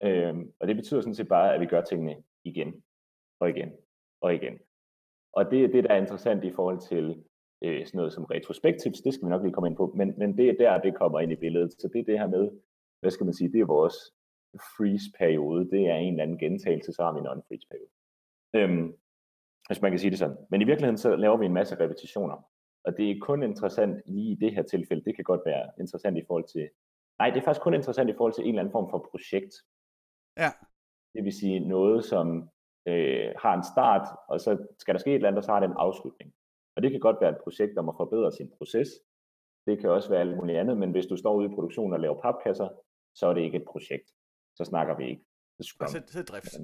[0.04, 2.84] øhm, og det betyder sådan set bare, at vi gør tingene igen
[3.40, 3.72] og igen
[4.22, 4.60] og igen.
[5.34, 7.24] Og det er det, der er interessant i forhold til
[7.64, 10.38] øh, sådan noget som retrospektivs, det skal vi nok lige komme ind på, men, men
[10.38, 11.72] det er der, det kommer ind i billedet.
[11.74, 12.52] Så det er det her med,
[13.00, 13.96] hvad skal man sige, det er vores
[14.78, 17.92] freeze-periode, det er en eller anden gentagelse, så har vi en non-freeze-periode.
[18.56, 18.96] Øhm,
[19.68, 20.38] hvis man kan sige det sådan.
[20.50, 22.50] Men i virkeligheden så laver vi en masse repetitioner.
[22.86, 25.06] Og det er kun interessant lige i det her tilfælde.
[25.06, 26.70] Det kan godt være interessant i forhold til...
[27.20, 29.54] Nej, det er faktisk kun interessant i forhold til en eller anden form for projekt.
[30.38, 30.50] Ja.
[31.14, 32.50] Det vil sige noget, som
[32.88, 35.60] øh, har en start, og så skal der ske et eller andet, og så har
[35.60, 36.34] det en afslutning.
[36.78, 38.90] Og det kan godt være et projekt om at forbedre sin proces.
[39.68, 42.00] Det kan også være alt muligt andet, men hvis du står ude i produktionen og
[42.00, 42.70] laver papkasser,
[43.16, 44.08] så er det ikke et projekt.
[44.58, 45.24] Så snakker vi ikke.
[45.58, 45.88] Det er Scrum.
[45.88, 46.52] så, så er det drift.
[46.52, 46.58] Så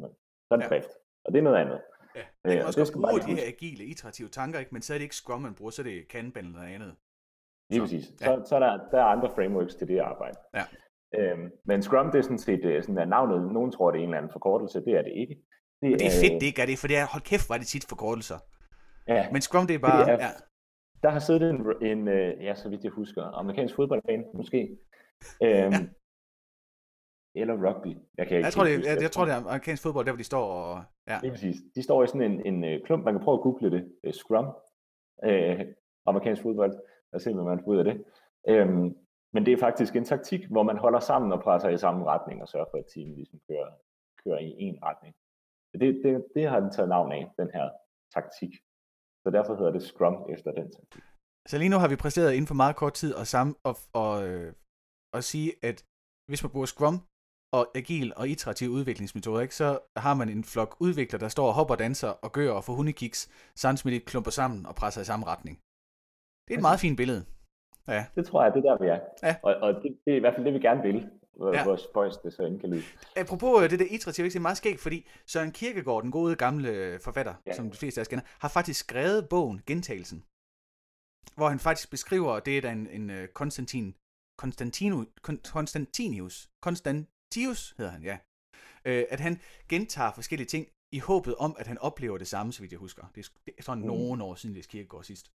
[0.52, 0.69] er det Ja.
[0.69, 0.89] drift.
[1.26, 1.82] Og det er noget andet.
[2.15, 2.19] Ja.
[2.21, 4.71] Øh, Jeg kan og også det godt man bruge de her agile, iterative tanker, ikke?
[4.76, 6.95] men så er det ikke Scrum, man bruger, så er det Kanban eller noget andet.
[7.69, 8.06] Lige Så, præcis.
[8.21, 8.26] ja.
[8.26, 10.38] Så, så er der, der er andre frameworks til det arbejde.
[10.54, 10.65] Ja.
[11.19, 14.04] Øhm, men Scrum, det er sådan set øh, sådan, at navnet, nogen tror, det er
[14.04, 15.36] en eller anden forkortelse, det er det ikke.
[15.82, 17.67] Og det er fedt, det ikke er det, for det er, hold kæft, er det
[17.67, 18.39] tit forkortelser.
[19.08, 20.30] Ja, Men Scrum, det er bare, er- ja,
[21.04, 21.60] der har siddet en,
[21.92, 24.78] en øh, ja, så vidt jeg husker, amerikansk fodboldbane, måske.
[25.44, 25.80] Øhm, Ja.
[27.36, 27.98] eller rugby.
[28.18, 30.18] Jeg, kan ikke jeg, tror, det, jeg, jeg tror, det er amerikansk fodbold, der hvor
[30.18, 30.84] de står og...
[31.08, 31.18] Ja.
[31.24, 31.56] Er præcis.
[31.76, 34.12] De står i sådan en, en øh, klump, man kan prøve at google det, uh,
[34.12, 34.46] scrum,
[35.28, 35.60] uh,
[36.06, 36.74] amerikansk fodbold,
[37.13, 37.96] og se, hvad man får ud af det.
[38.52, 38.98] Um,
[39.34, 42.42] men det er faktisk en taktik, hvor man holder sammen og presser i samme retning,
[42.42, 43.72] og sørger for, at teamet ligesom kører,
[44.24, 45.16] kører i en retning.
[45.82, 47.70] Det, det, det har den taget navn af, den her
[48.16, 48.50] taktik.
[49.23, 51.03] Så derfor hedder det Scrum efter den taktik.
[51.49, 54.27] Så lige nu har vi præsteret inden for meget kort tid og, sammen, og, og,
[54.27, 54.53] øh,
[55.15, 55.77] og sige, at
[56.29, 56.97] hvis man bruger Scrum
[57.57, 61.53] og agil og iterativ udviklingsmetoder, ikke, så har man en flok udviklere, der står og
[61.53, 63.19] hopper, danser og gør og får hundekiks,
[63.55, 65.55] samtidig klumper sammen og presser i samme retning.
[66.45, 67.25] Det er et meget fint billede.
[67.88, 68.05] Ja.
[68.15, 68.99] Det tror jeg, det er der, vi er.
[69.27, 69.36] Ja.
[69.43, 71.09] Og, og det, det er i hvert fald det, vi gerne vil
[71.39, 71.65] ja.
[71.65, 72.84] vores spøjs det så kan lyde.
[73.15, 76.69] Apropos øh, det der iterative, det er meget skægt, fordi Søren Kierkegaard, den gode gamle
[76.69, 77.56] øh, forfatter, ja.
[77.56, 80.24] som de fleste af os kender, har faktisk skrevet bogen Gentagelsen,
[81.36, 83.96] hvor han faktisk beskriver, det er der en, en øh, Konstantin,
[84.38, 85.06] Konstantinu,
[85.54, 88.17] Konstantinius, Konstantius hedder han, ja,
[88.86, 92.72] at han gentager forskellige ting i håbet om, at han oplever det samme, så vidt
[92.72, 93.04] jeg husker.
[93.15, 93.88] Det er sådan mm.
[93.88, 95.32] nogle år siden, det Kierkegaard sidst.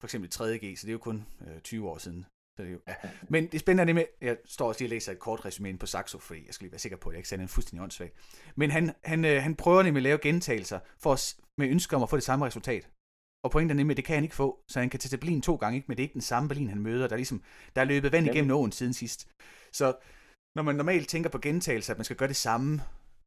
[0.00, 2.26] For eksempel 3.G, så det er jo kun øh, 20 år siden.
[2.56, 2.94] Så det jo, ja.
[3.28, 6.18] Men det spændende med, jeg står også lige og læser et kort resume på Saxo,
[6.18, 8.14] fordi jeg skal lige være sikker på, at jeg ikke sender en fuldstændig åndssvagt.
[8.56, 12.02] Men han, han, øh, han prøver nemlig at lave gentagelser for at, med ønsker om
[12.02, 12.88] at få det samme resultat.
[13.44, 15.42] Og pointen er nemlig, at det kan han ikke få, så han kan tage Berlin
[15.42, 15.86] to gange, ikke?
[15.88, 17.06] men det er ikke den samme Berlin, han møder.
[17.06, 17.42] Der er, ligesom,
[17.76, 19.28] der er løbet vand igennem åen siden sidst.
[19.72, 19.94] Så
[20.56, 22.82] når man normalt tænker på gentagelser, at man skal gøre det samme,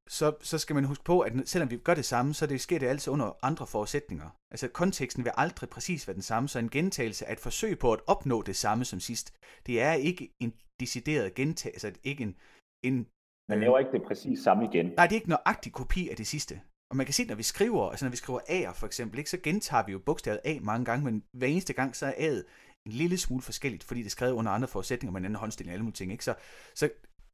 [0.10, 2.80] så, så skal man huske på, at selvom vi gør det samme, så det sker
[2.80, 4.30] det altid under andre forudsætninger.
[4.52, 7.94] Altså konteksten vil aldrig præcis være den samme, så en gentagelse er et forsøg på
[7.94, 9.34] at opnå det samme som sidst.
[9.65, 12.36] Det er ikke en decideret gentagelse, altså ikke en...
[12.84, 13.08] en
[13.50, 14.86] man laver ikke det præcis samme igen.
[14.86, 16.62] Nej, det er ikke nøjagtig kopi af det sidste.
[16.91, 19.30] Og man kan se, når vi skriver, altså når vi skriver A'er for eksempel, ikke,
[19.30, 22.44] så gentager vi jo bogstavet A mange gange, men hver eneste gang, så er A'et
[22.86, 25.72] en lille smule forskelligt, fordi det er skrevet under andre forudsætninger, med en anden håndstilling
[25.72, 26.12] og alle mulige ting.
[26.12, 26.24] Ikke?
[26.24, 26.36] Så,
[26.76, 26.89] så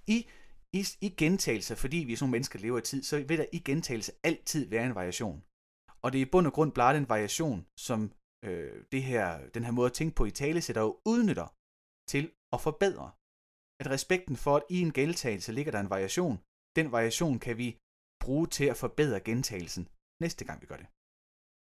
[0.08, 0.28] i
[0.80, 3.38] i, i gentagelse, fordi vi er sådan nogle mennesker, der lever i tid, så vil
[3.42, 5.38] der i gentagelse altid være en variation.
[6.04, 8.00] Og det er i bund og grund blot en variation, som
[8.48, 11.48] øh, det her, den her måde at tænke på i tale sætter jo udnytter
[12.12, 12.24] til
[12.56, 13.08] at forbedre.
[13.82, 16.36] At respekten for, at i en gentagelse ligger der en variation,
[16.80, 17.70] den variation kan vi
[18.24, 19.84] bruge til at forbedre gentagelsen
[20.24, 20.88] næste gang vi gør det.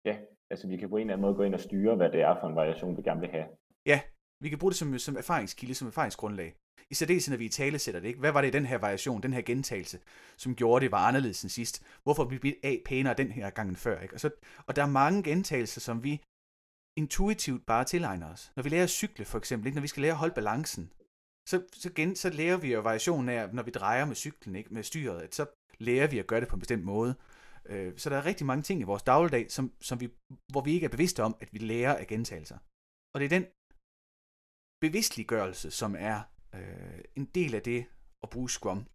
[0.09, 0.15] Ja,
[0.51, 2.33] altså vi kan på en eller anden måde gå ind og styre, hvad det er
[2.39, 3.47] for en variation, vi gerne vil have.
[3.91, 3.99] Ja,
[4.43, 6.55] vi kan bruge det som, som erfaringskilde, som erfaringsgrundlag.
[6.91, 8.19] I særdeleshed, når vi i tale sætter det, ikke?
[8.19, 9.99] Hvad var det i den her variation, den her gentagelse,
[10.37, 11.83] som gjorde det var anderledes end sidst?
[12.03, 14.01] Hvorfor blev vi A pænere den her gang før?
[14.01, 14.13] Ikke?
[14.13, 14.29] Og, så,
[14.67, 16.21] og der er mange gentagelser, som vi
[16.97, 18.51] intuitivt bare tilegner os.
[18.55, 19.75] Når vi lærer at cykle for eksempel, ikke?
[19.75, 20.93] når vi skal lære at holde balancen,
[21.49, 24.73] så, så, gen, så lærer vi jo variationen af, når vi drejer med cyklen, ikke?
[24.73, 25.45] med styret, at så
[25.79, 27.15] lærer vi at gøre det på en bestemt måde.
[27.65, 30.09] Øh, så der er rigtig mange ting i vores dagligdag, som, som vi,
[30.51, 32.57] hvor vi ikke er bevidste om, at vi lærer af gentagelser.
[33.13, 33.45] Og det er den
[34.81, 36.21] bevidstliggørelse, som er
[36.55, 37.85] øh, en del af det
[38.23, 38.85] at bruge Scrum.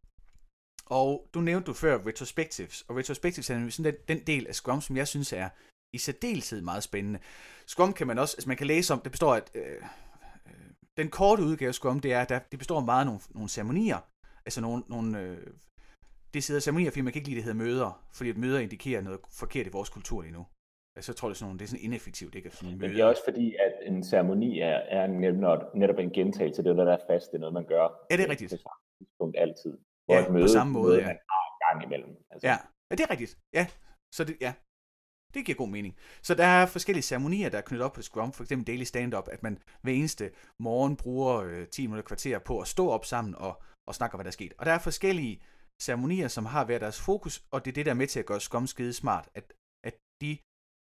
[0.87, 4.81] Og du nævnte du før retrospectives, og retrospectives er sådan den, den del af Scrum,
[4.81, 5.49] som jeg synes er
[5.93, 7.21] i særdeleshed meget spændende.
[7.67, 9.83] Scrum kan man også, altså man kan læse om, det består af, øh,
[10.47, 13.49] øh, den korte udgave af Scrum, det er, der, det består meget af nogle, nogle
[13.49, 13.99] ceremonier,
[14.47, 15.47] altså nogle, nogle øh,
[16.35, 19.01] det sidder ceremonier, fordi man kan ikke lide, det hedder møder, fordi at møder indikerer
[19.01, 20.47] noget forkert i vores kultur lige nu.
[21.01, 22.51] Så tror jeg, det er sådan, det er sådan ineffektivt, ikke?
[22.51, 25.07] Sådan Men det er også fordi, at en ceremoni er, er
[25.75, 26.63] netop, en gentagelse.
[26.63, 27.31] Det er noget, der er fast.
[27.31, 28.07] Det er noget, man gør.
[28.11, 28.51] Ja, det er rigtigt.
[28.51, 28.65] Samme
[28.99, 29.79] tidspunkt altid.
[30.05, 31.07] Hvor ja, et møde, på samme måde, ja.
[31.07, 32.17] man har en gang imellem.
[32.31, 32.47] Altså.
[32.49, 32.57] Ja.
[32.91, 33.39] ja, det er rigtigt.
[33.55, 33.67] Ja,
[34.15, 34.53] så det, ja.
[35.35, 35.97] Det giver god mening.
[36.23, 39.29] Så der er forskellige ceremonier, der er knyttet op på Scrum, for eksempel daily stand-up,
[39.33, 43.35] at man hver eneste morgen bruger øh, 10 minutter kvarter på at stå op sammen
[43.35, 44.53] og, og snakke om, hvad der er sket.
[44.59, 45.43] Og der er forskellige
[45.83, 48.27] ceremonier, som har været deres fokus, og det er det, der er med til at
[48.27, 49.53] gøre Scrum skide smart, at,
[49.85, 50.39] at de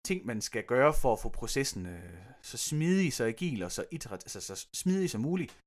[0.05, 3.85] ting, man skal gøre for at få processen øh, så smidig, så agil og så,
[3.91, 5.57] iterat, altså, så smidig som muligt,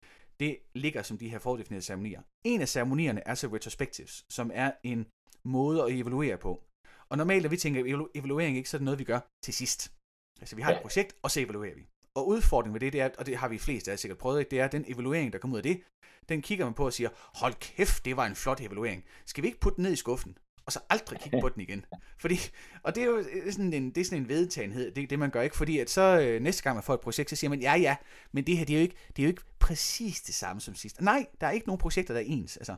[0.40, 2.22] det ligger som de her fordefinerede ceremonier.
[2.46, 5.06] En af ceremonierne er så retrospectives, som er en
[5.44, 6.62] måde at evaluere på.
[7.08, 9.54] Og normalt, når vi tænker evalu- evaluering, ikke, så er det noget, vi gør til
[9.54, 9.92] sidst.
[10.40, 11.86] Altså, vi har et projekt, og så evaluerer vi.
[12.14, 14.60] Og udfordringen ved det, det er, og det har vi flest af sikkert prøvet, det
[14.60, 15.82] er, at den evaluering, der kommer ud af det,
[16.28, 19.04] den kigger man på og siger, hold kæft, det var en flot evaluering.
[19.26, 20.38] Skal vi ikke putte den ned i skuffen?
[20.66, 21.84] Og så aldrig kigge på den igen.
[22.22, 22.36] Fordi,
[22.82, 25.42] og det er jo sådan en, det er sådan en vedtagenhed, det, det man gør
[25.42, 27.74] ikke, fordi at så øh, næste gang man får et projekt, så siger man, ja
[27.74, 27.96] ja,
[28.32, 30.74] men det her, det er jo ikke, det er jo ikke præcis det samme som
[30.74, 31.00] sidst.
[31.00, 32.56] Nej, der er ikke nogen projekter, der er ens.
[32.56, 32.76] Altså,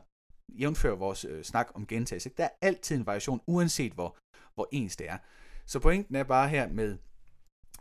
[0.49, 2.29] jævnfør vores øh, snak om gentagelse.
[2.37, 4.17] Der er altid en variation, uanset hvor,
[4.53, 5.17] hvor ens det er.
[5.65, 6.97] Så pointen er bare her med,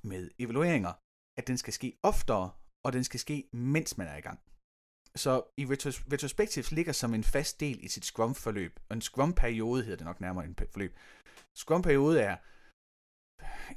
[0.02, 0.92] med evalueringer,
[1.38, 2.50] at den skal ske oftere,
[2.84, 4.40] og den skal ske, mens man er i gang.
[5.16, 8.80] Så i retros- retrospectives ligger som en fast del i sit Scrum-forløb.
[8.88, 10.92] Og en Scrum-periode hedder det nok nærmere en forløb.
[11.56, 12.36] Scrum-periode er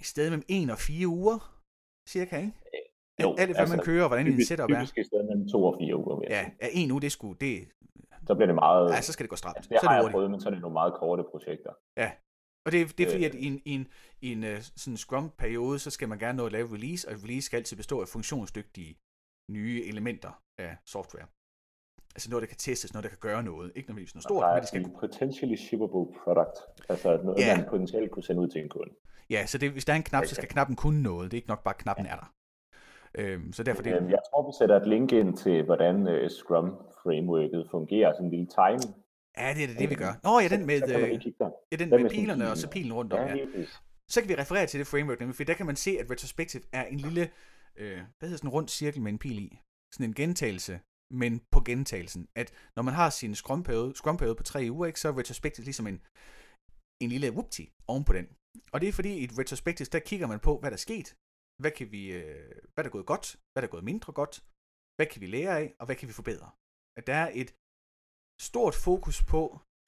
[0.02, 1.64] i stedet mellem 1 og 4 uger,
[2.10, 2.52] cirka, ikke?
[3.22, 4.76] Jo, Alt det, altså, man kører, hvordan en setup er.
[4.76, 6.22] Typisk i stedet mellem 2 og 4 uger.
[6.30, 7.68] Ja, ja, en uge, det skulle, det,
[8.28, 8.92] så bliver det meget...
[8.92, 9.58] Ja, så skal det gå stramt.
[9.58, 11.24] Altså, det så har er det jeg prøvet, men så er det nogle meget korte
[11.32, 11.74] projekter.
[11.98, 12.12] Ja.
[12.66, 13.30] Og det, det er fordi, Øh.
[13.32, 13.88] at i en, i en,
[14.22, 17.46] i en uh, sådan Scrum-periode, så skal man gerne nå at lave release, og release
[17.46, 18.98] skal altid bestå af funktionsdygtige
[19.50, 21.26] nye elementer af software.
[22.16, 23.72] Altså noget, der kan testes, noget, der kan gøre noget.
[23.76, 26.58] Ikke nødvendigvis noget stort, men det skal en potentially shippable product.
[26.90, 27.58] Altså noget, Ja.
[27.58, 28.94] man potentielt kunne sende ud til en kunde.
[29.30, 31.32] Ja, så det, hvis der er en knap, så skal knappen kunne noget.
[31.32, 32.34] Det er ikke nok bare, at knappen er der.
[33.16, 36.30] Øhm, så derfor det, Øhm, Jeg tror, vi sætter et link ind til, hvordan øh,
[36.30, 38.14] Scrum-frameworket fungerer.
[38.14, 38.96] Sådan en lille tegning.
[39.38, 40.14] ja, det er det, det vi gør.
[40.24, 41.10] Nå ja, den med, øh,
[41.72, 43.28] ja, den med pilerne og så pilen rundt om.
[43.28, 43.36] Ja.
[44.08, 46.64] Så kan vi referere til det framework, nemlig, for der kan man se, at retrospective
[46.74, 47.30] er en lille,
[47.82, 49.50] øh, hvad hedder sådan en rund cirkel med en pil i.
[49.94, 50.76] Sådan en gentagelse,
[51.22, 52.24] men på gentagelsen.
[52.42, 55.88] At når man har sin scrum-periode, scrum-periode på tre uger, ikke, så er retrospective ligesom
[55.88, 55.98] en,
[57.04, 58.26] en lille whoopty oven på den.
[58.74, 61.08] Og det er fordi, i et retrospective, der kigger man på, hvad der er sket,
[61.62, 64.36] hvad, kan vi, øh, hvad der er gået godt, hvad der er gået mindre godt,
[64.98, 66.50] hvad kan vi lære af, og hvad kan vi forbedre.
[66.98, 67.50] At der er et
[68.50, 69.42] stort fokus på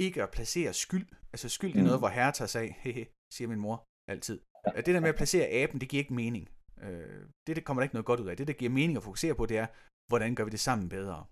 [0.05, 1.07] ikke at placere skyld.
[1.33, 1.83] Altså skyld, er Mm.
[1.89, 3.77] noget, hvor herre tager sig af, hehe, siger min mor
[4.11, 4.37] altid.
[4.77, 6.45] At det der med at placere aben, det giver ikke mening.
[6.81, 8.37] Øh, det, det kommer der ikke noget godt ud af.
[8.37, 9.67] Det, der giver mening at fokusere på, det er,
[10.09, 11.25] hvordan gør vi det sammen bedre.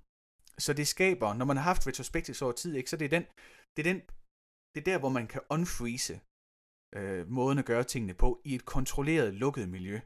[0.58, 3.26] Så det skaber, når man har haft retrospectives over tid, ikke, så det er, den,
[3.78, 4.02] det, er den,
[4.76, 6.16] det er der, hvor man kan unfreeze
[6.96, 10.00] øh, måden at gøre tingene på i et kontrolleret, lukket miljø.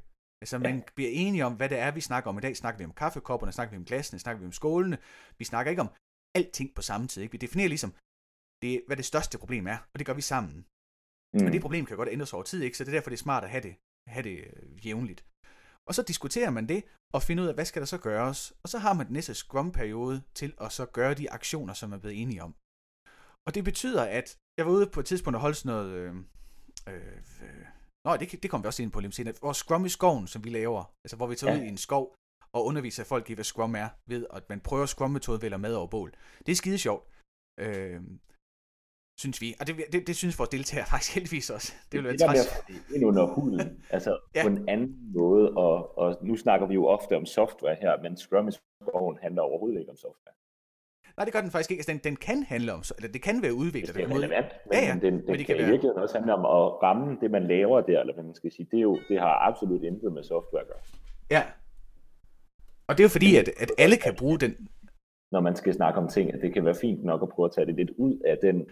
[0.44, 0.84] Altså man Ja.
[0.96, 2.58] bliver enige om, hvad det er, vi snakker om i dag.
[2.58, 4.98] Snakker vi om kaffekopperne, snakker vi om glasene, snakker vi om skålene.
[5.38, 5.90] Vi snakker ikke om
[6.36, 7.22] alting på samme tid.
[7.22, 7.32] Ikke?
[7.32, 7.94] Vi definerer ligesom,
[8.64, 10.66] det, hvad det største problem er, og det gør vi sammen.
[11.34, 11.46] Mm.
[11.46, 12.78] Og det problem kan godt ændres over tid, ikke?
[12.78, 13.76] så det er derfor, det er smart at have det,
[14.08, 15.26] have det øh, jævnligt.
[15.92, 18.54] Og så diskuterer man det, og finder ud af, hvad skal der så gøres.
[18.64, 21.98] Og så har man den næste Scrum-periode til at så gøre de aktioner, som man
[21.98, 22.56] er blevet enige om.
[23.48, 25.92] Og det betyder, at jeg var ude på et tidspunkt og holde sådan noget...
[25.94, 26.16] Øh,
[26.90, 27.66] øh, øh,
[28.06, 29.34] Nå, det, det kommer vi også ind på lidt senere.
[29.42, 31.60] Vores Scrum i skoven, som vi laver, altså hvor vi tager ja.
[31.60, 32.16] Ud i en skov
[32.56, 35.88] og underviser folk i, hvad Scrum er, ved at man prøver Scrum-metode vælger mad over
[35.88, 36.12] bål.
[36.46, 37.08] Det er skide sjovt.
[37.60, 38.02] Øh,
[39.18, 39.54] synes vi.
[39.60, 41.74] Og det, det, det synes vores deltagere faktisk heldigvis også.
[41.92, 42.28] Det vil være det der
[42.70, 43.60] med ind under huden,
[43.96, 44.42] altså Ja.
[44.44, 48.18] på en anden måde, og, og nu snakker vi jo ofte om software her, men
[48.18, 50.34] Scrum i skoven handler overhovedet ikke om software.
[51.18, 51.80] Nej, det gør den faktisk ikke.
[51.82, 53.96] Altså, den, den kan handle om, eller det kan være udviklet.
[53.96, 55.70] Det er relevant, men, Ja, ja, men den, men den det kan, kan i være-
[55.72, 58.68] virkeligheden også handle om at ramme det, man laver der, eller hvad man skal sige.
[58.72, 60.78] Det, er jo, det har absolut intet med software at gøre.
[61.32, 61.44] Ja.
[62.88, 64.68] Og det er jo fordi, at, at alle kan bruge den.
[65.32, 67.52] Når man skal snakke om ting, at det kan være fint nok at prøve at
[67.56, 68.66] tage det lidt ud af den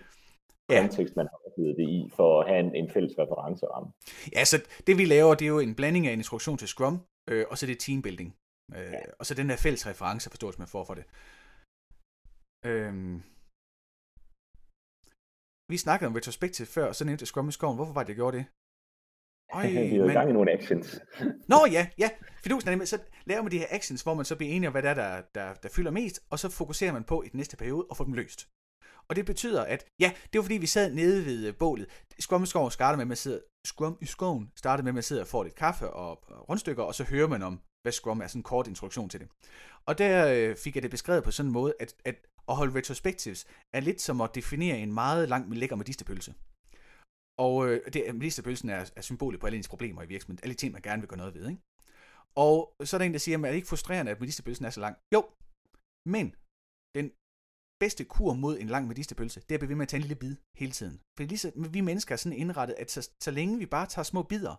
[0.69, 0.81] Ja.
[0.81, 3.87] kontekst, man har oplevet det i, for at have en, en fælles referenceramme.
[4.35, 6.95] Ja, så det vi laver, det er jo en blanding af en instruktion til Scrum,
[7.29, 8.29] øh, og så det teambuilding.
[8.77, 8.99] Øh, Ja.
[9.19, 11.05] Og så den der fælles reference forståelse, man får for det.
[12.69, 13.15] Øhm.
[15.71, 17.75] Vi snakkede om retrospective før, og så nævnte jeg Scrum i skoven.
[17.75, 18.45] Hvorfor var det, jeg gjorde det?
[19.57, 20.87] Øj, vi er jo i gang i nogle actions.
[21.47, 22.09] Nå ja, ja.
[22.43, 24.83] Fidusen er så laver man de her actions, hvor man så bliver enige om, hvad
[24.83, 27.57] det er, der, der, der fylder mest, og så fokuserer man på i den næste
[27.57, 28.49] periode at få dem løst.
[29.09, 31.87] Og det betyder, at ja, det var fordi, vi sad nede ved øh, bålet.
[32.19, 35.03] Scrum i skoven startede med, at man sidder, Scrum i skoven startede med, at man
[35.03, 38.27] sidder og får lidt kaffe og, rundstykker, og så hører man om, hvad Scrum er,
[38.27, 39.27] sådan en kort introduktion til det.
[39.85, 42.15] Og der øh, fik jeg det beskrevet på sådan en måde, at, at
[42.49, 46.33] at holde retrospectives er lidt som at definere en meget lang lækker medisterpølse.
[47.37, 50.43] Og øh, det, medisterpølsen er, er symbolet på alle ens problemer i virksomheden.
[50.43, 51.49] Alle ting, man gerne vil gøre noget ved.
[51.49, 51.61] Ikke?
[52.35, 54.69] Og så er der en, der siger, at er det ikke frustrerende, at medisterpølsen er
[54.69, 54.97] så lang?
[55.13, 55.29] Jo,
[56.05, 56.35] men
[56.95, 57.11] den
[57.83, 60.07] bedste kur mod en lang medisterpølse, det er at blive ved med at tage en
[60.07, 60.95] lille bid hele tiden.
[61.15, 64.03] For lige så, vi mennesker er sådan indrettet, at så, så længe vi bare tager
[64.11, 64.55] små bidder,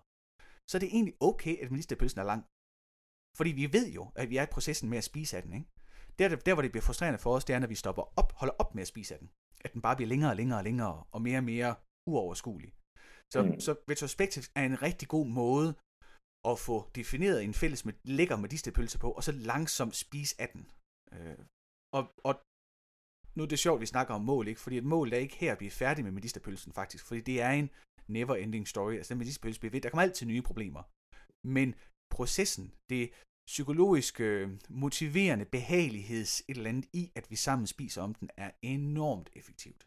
[0.71, 2.43] så er det egentlig okay, at medisterpølsen er lang.
[3.39, 5.53] Fordi vi ved jo, at vi er i processen med at spise af den.
[5.59, 5.69] Ikke?
[6.19, 8.55] Der, der, hvor det bliver frustrerende for os, det er, når vi stopper op, holder
[8.63, 9.31] op med at spise af den.
[9.65, 11.75] At den bare bliver længere og længere og længere, og mere og mere
[12.11, 12.71] uoverskuelig.
[13.33, 13.61] Så, mm.
[13.61, 15.71] Så retrospective er en rigtig god måde
[16.51, 20.63] at få defineret en fælles med, lækker medisterpølse på, og så langsomt spise af den.
[21.13, 21.39] Øh,
[21.97, 22.35] og, og
[23.41, 24.61] nu er det sjovt, at vi snakker om mål, ikke?
[24.61, 27.51] fordi et mål er ikke her at blive færdig med medisterpølsen faktisk, fordi det er
[27.51, 27.71] en
[28.09, 28.95] never ending story.
[28.95, 29.81] Altså den medisterpølse bliver ved.
[29.81, 30.83] Der kommer altid nye problemer.
[31.57, 31.75] Men
[32.17, 33.11] processen, det
[33.47, 39.31] psykologiske, motiverende behagelighed, et eller andet i, at vi sammen spiser om den, er enormt
[39.37, 39.87] effektivt.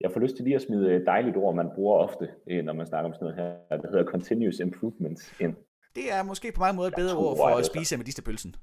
[0.00, 2.72] Jeg får lyst til lige at smide et dejligt ord, man bruger ofte, øh, når
[2.72, 3.38] man snakker om sådan noget
[3.70, 5.54] her, der hedder continuous improvement ind.
[5.94, 8.56] Det er måske på mange måder et bedre ord for at spise af medisterpølsen.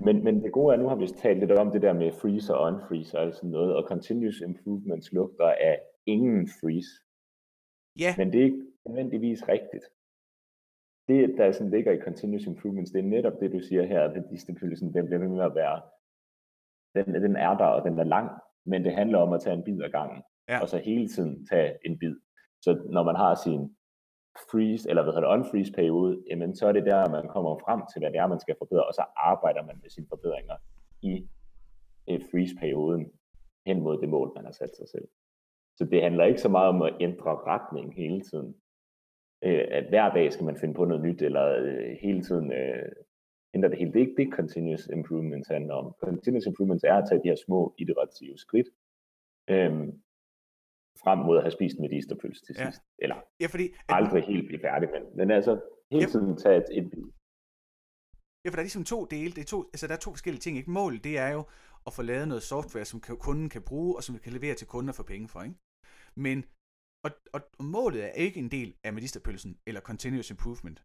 [0.00, 2.54] Men, men det gode er, nu har vi talt lidt om det der med freeze
[2.54, 6.90] og unfreeze og sådan noget, og continuous improvements lugter af ingen freeze.
[7.98, 9.84] Ja, Men det er ikke nødvendigvis rigtigt.
[11.08, 14.24] Det, der sådan ligger i continuous improvements, det er netop det, du siger her, at
[14.30, 15.80] disciplinen, den bliver ved med at være,
[16.94, 18.30] den, den er der, og den er lang,
[18.66, 20.60] men det handler om at tage en bid ad gangen, Ja.
[20.62, 22.16] og så hele tiden tage en bid.
[22.62, 23.76] Så når man har sin
[24.50, 27.80] freeze, eller hvad hedder det, unfreeze periode, jamen så er det der, man kommer frem
[27.92, 30.56] til, hvad det er, man skal forbedre, og så arbejder man med sine forbedringer
[31.02, 31.28] i
[32.08, 33.12] freeze-perioden
[33.66, 35.08] hen mod det mål, man har sat sig selv.
[35.76, 38.54] Så det handler ikke så meget om at ændre retning hele tiden.
[39.44, 42.92] Øh, at hver dag skal man finde på noget nyt, eller øh, hele tiden øh,
[43.54, 43.92] ændre det hele.
[43.92, 45.94] Det er ikke det, continuous improvements handler om.
[46.00, 48.68] Continuous improvements er at tage de her små iterative skridt,
[49.50, 49.88] øh,
[51.02, 52.80] frem mod at have spist med medisterpølse til sidst.
[52.82, 53.02] Ja.
[53.04, 53.94] Eller ja, fordi, at...
[53.98, 55.52] aldrig helt blive færdig, men, men altså
[55.92, 56.10] hele ja.
[56.12, 56.86] tiden tage et, et
[58.44, 59.32] Ja, for der er ligesom to dele.
[59.36, 60.56] Det er to, altså der er to forskellige ting.
[60.56, 60.70] Ikke?
[60.70, 61.42] Mål, det er jo
[61.86, 64.66] at få lavet noget software, som kunden kan bruge, og som vi kan levere til
[64.66, 65.42] kunden og få penge for.
[65.42, 65.56] Ikke?
[66.16, 66.44] Men,
[67.04, 70.78] og, og, og målet er ikke en del af medisterpølsen eller continuous improvement.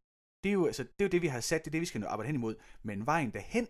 [0.44, 1.92] Det er, jo, altså, det er jo det, vi har sat, det er det, vi
[1.92, 2.56] skal arbejde hen imod.
[2.84, 3.68] Men vejen derhen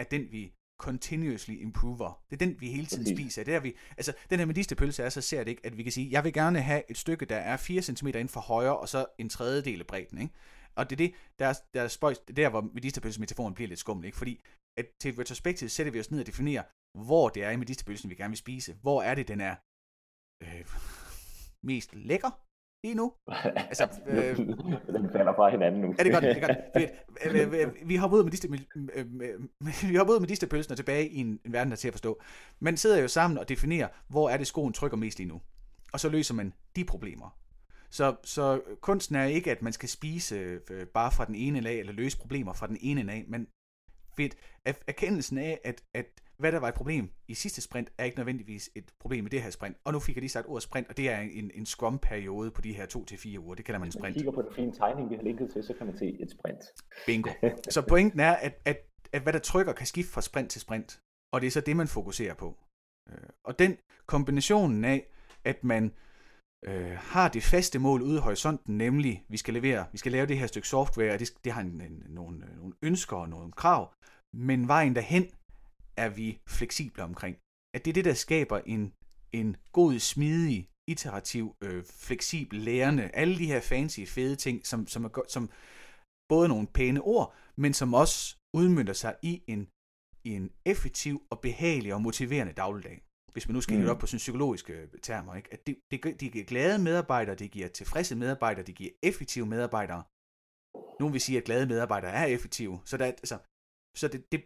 [0.00, 0.42] er den, vi
[0.84, 2.22] continuously improver.
[2.30, 3.44] Det er den, vi hele tiden spiser.
[3.44, 5.92] Det er vi, altså, den her medisterpølse er så ser det ikke, at vi kan
[5.92, 8.88] sige, jeg vil gerne have et stykke, der er 4 cm inden for højre, og
[8.88, 10.18] så en tredjedel af bredden.
[10.18, 10.34] Ikke?
[10.76, 13.68] Og det er det, der er, der er spøjs, det er der, hvor medisterpølsemetaforen bliver
[13.68, 14.18] lidt skummel, ikke?
[14.18, 14.40] Fordi
[14.78, 16.62] at til et retrospektiv sætter vi os ned og definerer,
[17.06, 18.74] hvor det er i medisterpølsen, vi gerne vil spise.
[18.82, 19.54] Hvor er det, den er
[20.42, 20.64] øh,
[21.62, 22.30] mest lækker
[22.84, 23.12] lige nu.
[23.54, 25.94] Altså, øh, den falder fra hinanden nu.
[25.98, 26.24] Ja, det er godt.
[26.24, 27.72] Det er godt.
[27.88, 28.30] Vi har ud med
[29.90, 31.94] vi har ud med medisterpølsen og tilbage i en, en verden, der er til at
[31.94, 32.20] forstå.
[32.60, 35.40] Man sidder jo sammen og definerer, hvor er det skoen trykker mest lige nu.
[35.92, 37.36] Og så løser man de problemer.
[37.90, 40.34] Så, så kunsten er ikke, at man skal spise
[40.70, 43.46] øh, bare fra den ene lag, eller løse problemer fra den ene lag, men
[44.16, 46.06] fedt, erkendelsen af, at, at
[46.38, 49.42] hvad der var et problem i sidste sprint, er ikke nødvendigvis et problem i det
[49.42, 49.76] her sprint.
[49.84, 52.60] Og nu fik jeg lige sagt ordet sprint, og det er en, en scrum-periode på
[52.60, 53.54] de her to til fire uger.
[53.54, 54.14] Det kalder man en sprint.
[54.14, 56.16] Hvis man kigger på den fine tegning, vi har linket til, så kan man se
[56.20, 56.62] et sprint.
[57.06, 57.30] Bingo.
[57.74, 58.78] Så pointen er, at, at,
[59.12, 61.00] at hvad der trykker, kan skifte fra sprint til sprint.
[61.32, 62.58] Og det er så det, man fokuserer på.
[63.10, 63.76] Øh, og den
[64.06, 65.06] kombinationen af,
[65.44, 65.92] at man
[66.66, 70.26] øh, har det faste mål ude i horisonten, nemlig vi skal levere, vi skal lave
[70.26, 73.52] det her stykke software, og det, det har en, en, nogle, nogle ønsker og nogle
[73.52, 73.94] krav,
[74.34, 75.26] men vejen derhen
[75.96, 77.36] er vi fleksible omkring.
[77.74, 78.92] At det er det, der skaber en,
[79.32, 85.04] en god, smidig, iterativ, øh, fleksibel lærende, alle de her fancy, fede ting, som, som,
[85.04, 85.50] er, som
[86.28, 89.68] både nogle pæne ord, men som også udmyndter sig i en,
[90.24, 93.88] i en effektiv og behagelig og motiverende dagligdag hvis man nu skal mm.
[93.88, 95.52] op på sådan psykologiske termer, ikke?
[95.52, 100.02] at det, det, det giver glade medarbejdere, det giver tilfredse medarbejdere, det giver effektive medarbejdere.
[101.00, 103.38] Nogle vil sige, at glade medarbejdere er effektive, så, der, altså,
[103.96, 104.44] så det, det,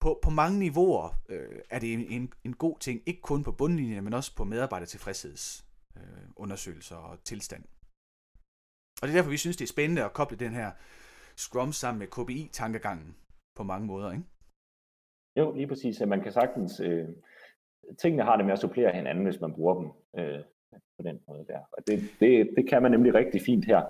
[0.00, 3.52] på, på mange niveauer øh, er det en, en, en god ting, ikke kun på
[3.52, 7.64] bundlinjen, men også på medarbejdertilfredshedsundersøgelser øh, og tilstand.
[9.02, 10.70] Og det er derfor, vi synes, det er spændende at koble den her
[11.36, 13.16] Scrum sammen med KPI-tankegangen
[13.56, 14.24] på mange måder, ikke?
[15.36, 16.02] Jo, lige præcis.
[16.06, 17.08] Man kan sagtens øh,
[17.98, 20.40] tingene har det med at supplere hinanden, hvis man bruger dem øh,
[20.72, 21.60] på den måde der.
[21.72, 23.82] Og det, det, det kan man nemlig rigtig fint her,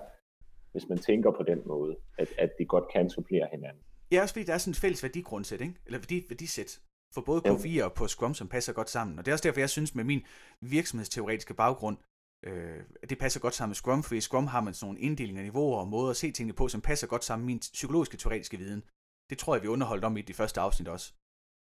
[0.73, 3.83] hvis man tænker på den måde, at, at de godt kan supplere hinanden.
[4.11, 5.75] Ja, også fordi der er sådan et fælles værdigrundsæt, ikke?
[5.87, 6.81] eller værdi, værdisæt
[7.15, 9.19] for både K4 og på Scrum, som passer godt sammen.
[9.19, 10.23] Og det er også derfor, jeg synes med min
[10.61, 11.97] virksomhedsteoretiske baggrund,
[12.45, 12.81] øh,
[13.11, 15.81] det passer godt sammen med Scrum, for i Scrum har man sådan nogle inddelinger, niveauer
[15.81, 18.83] og måder at se tingene på, som passer godt sammen med min psykologiske teoretiske viden.
[19.31, 21.13] Det tror jeg, vi underholdt om i de første afsnit også.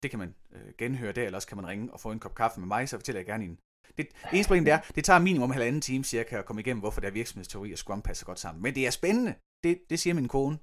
[0.03, 2.35] Det kan man øh, genhøre der, eller også kan man ringe og få en kop
[2.35, 3.59] kaffe med mig, så fortæller jeg gerne en.
[3.97, 6.79] Det, det eneste problem det er, det tager minimum halvanden time cirka at komme igennem,
[6.79, 8.63] hvorfor der er virksomhedsteori og Scrum passer godt sammen.
[8.63, 9.35] Men det er spændende.
[9.63, 10.57] Det, det siger min kone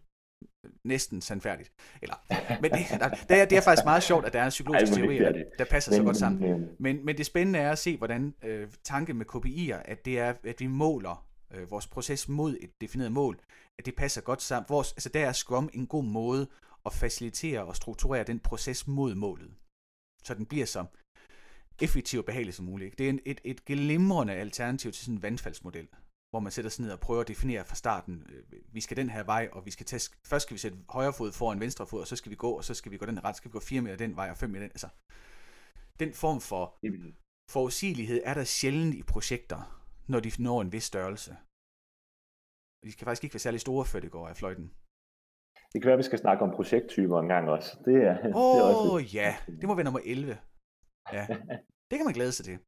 [0.84, 1.72] næsten sandfærdigt.
[2.02, 2.14] Eller,
[2.60, 4.92] men det, der, det, er, det er faktisk meget sjovt, at der er en psykologisk
[4.92, 6.50] teori, der, der passer men, så godt sammen.
[6.50, 10.18] Men, men, men det spændende er at se, hvordan øh, tanken med KPI'er, at det
[10.18, 13.38] er, at vi måler øh, vores proces mod et defineret mål,
[13.78, 14.66] at det passer godt sammen.
[14.68, 16.48] Vores, altså der er Scrum en god måde
[16.86, 19.50] at facilitere og strukturere den proces mod målet,
[20.24, 20.84] så den bliver så
[21.82, 22.98] effektiv og behagelig som muligt.
[22.98, 25.88] Det er en, et, et glimrende alternativ til sådan en vandfaldsmodel,
[26.36, 28.42] hvor man sætter sig ned og prøver at definere fra starten, øh,
[28.76, 31.32] vi skal den her vej, og vi skal tage, først skal vi sætte højre fod
[31.32, 33.36] foran venstre fod, og så skal vi gå, og så skal vi gå den ret,
[33.36, 34.74] skal vi gå fire meter den vej, og fem meter den.
[34.76, 34.88] Altså,
[36.02, 36.64] den form for
[37.54, 39.60] forudsigelighed er der sjældent i projekter,
[40.12, 41.32] når de når en vis størrelse.
[42.84, 44.66] De skal faktisk ikke være særlig store, før det går af fløjten.
[45.72, 47.70] Det kan være, at vi skal snakke om projekttyper en gang også.
[47.84, 49.30] Det er, oh, det er også ja,
[49.60, 50.38] det må være nummer 11.
[51.12, 51.24] Ja,
[51.88, 52.58] det kan man glæde sig til.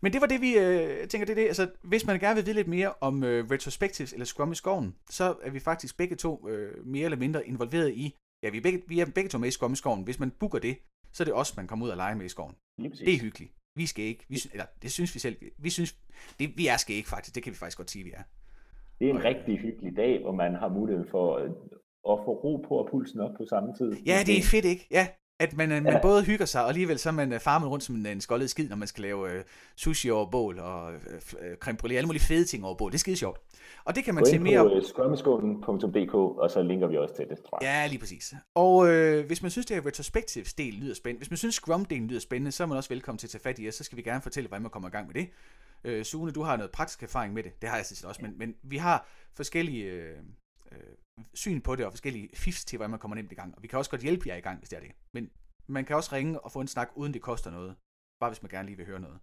[0.00, 1.46] Men det var det, vi øh, tænker, det er det.
[1.46, 4.94] Altså, hvis man gerne vil vide lidt mere om øh, retrospectives eller Scrum i skoven,
[5.10, 8.62] så er vi faktisk begge to øh, mere eller mindre involveret i, ja, vi er,
[8.62, 10.02] begge, vi er begge to med i Scrum i skoven.
[10.02, 10.76] Hvis man booker det,
[11.12, 12.54] så er det også, man kommer ud og lege med i skoven.
[12.78, 13.52] Det er hyggeligt.
[13.76, 15.96] Vi skal ikke, vi, eller det synes vi selv, vi synes,
[16.38, 18.22] det, vi er skal ikke faktisk, det kan vi faktisk godt sige, vi er.
[18.98, 21.36] Det er en rigtig hyggelig dag, hvor man har mulighed for
[22.12, 23.92] at få ro på og pulsen op på samme tid.
[24.06, 24.86] Ja, det er fedt, ikke?
[24.90, 25.08] Ja,
[25.40, 25.80] At man, ja.
[25.80, 28.50] man både hygger sig, og alligevel så er man farmet rundt som en, en skoldet
[28.50, 29.42] skid, når man skal lave uh,
[29.76, 32.90] sushi over bål, og uh, creme brulee, alle mulige fede ting over bål.
[32.90, 33.40] Det er skide sjovt.
[33.84, 34.68] Og det kan man se mere om.
[34.68, 37.68] på scrummeskålen.dk, og så linker vi også til det, tror jeg.
[37.68, 38.34] Ja, lige præcis.
[38.54, 42.20] Og øh, hvis man synes, det her retrospective-del lyder spændende, hvis man synes Scrum-delen lyder
[42.20, 44.02] spændende, så er man også velkommen til at tage fat i os, så skal vi
[44.02, 45.28] gerne fortælle, hvordan man kommer i gang med det.
[45.84, 47.62] Øh, Sune, du har noget praktisk erfaring med det.
[47.62, 50.16] Det har jeg sådan også, men, men vi har forskellige øh,
[50.72, 50.78] øh,
[51.34, 53.54] syn på det, og forskellige fifs til, hvordan man kommer nemt i gang.
[53.56, 54.90] Og vi kan også godt hjælpe jer i gang, hvis det er det.
[55.14, 55.30] Men
[55.66, 57.76] man kan også ringe og få en snak, uden det koster noget.
[58.20, 59.18] Bare hvis man gerne lige vil høre noget.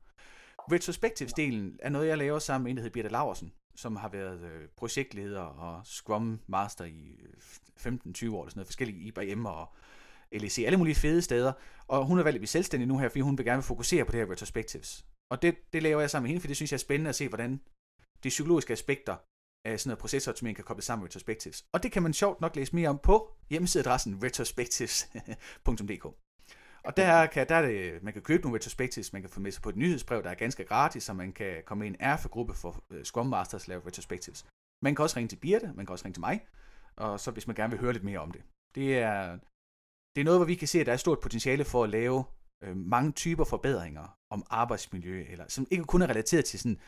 [0.71, 4.41] Retrospectives-delen er noget, jeg laver sammen med en, der hedder Birte Laversen, som har været
[4.41, 9.73] øh, projektleder og Scrum Master i øh, 15-20 år, eller sådan noget, forskellige IBM og
[10.31, 11.53] LEC, alle mulige fede steder.
[11.87, 14.11] Og hun er valgt at blive selvstændig nu her, fordi hun vil gerne fokusere på
[14.11, 15.05] det her retrospectives.
[15.31, 17.15] Og det, det laver jeg sammen med hende, for det synes jeg er spændende at
[17.15, 17.61] se, hvordan
[18.23, 19.15] de psykologiske aspekter
[19.66, 21.66] af sådan noget procesoptimering kan kobles sammen med retrospectives.
[21.72, 26.05] Og det kan man sjovt nok læse mere om på hjemmesideadressen retrospectives.dk.
[26.84, 29.51] Og der, kan, der er det, man kan købe nogle retrospectives, man kan få med
[29.51, 32.53] sig på et nyhedsbrev, der er ganske gratis, så man kan komme i en RF-gruppe
[32.53, 34.45] for uh, Scrum Masters lave retrospectives.
[34.84, 36.45] Man kan også ringe til Birte, man kan også ringe til mig,
[36.95, 38.41] og så hvis man gerne vil høre lidt mere om det.
[38.76, 39.38] Det er,
[40.16, 42.24] det er noget, hvor vi kan se, at der er stort potentiale for at lave
[42.63, 46.80] øh, mange typer forbedringer om arbejdsmiljø, eller som ikke kun er relateret til, sådan,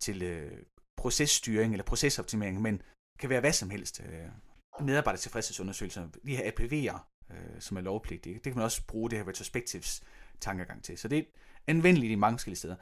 [0.00, 0.62] til øh,
[0.98, 2.82] processtyring eller procesoptimering, men
[3.18, 4.00] kan være hvad som helst.
[4.00, 6.98] Øh, medarbejder tilfredshedsundersøgelser, de her APV'er,
[7.30, 10.02] øh, som er lovpligtige, det kan man også bruge det her retrospectives
[10.40, 10.98] tankegang til.
[10.98, 11.22] Så det er
[11.66, 12.76] anvendeligt i mange forskellige steder.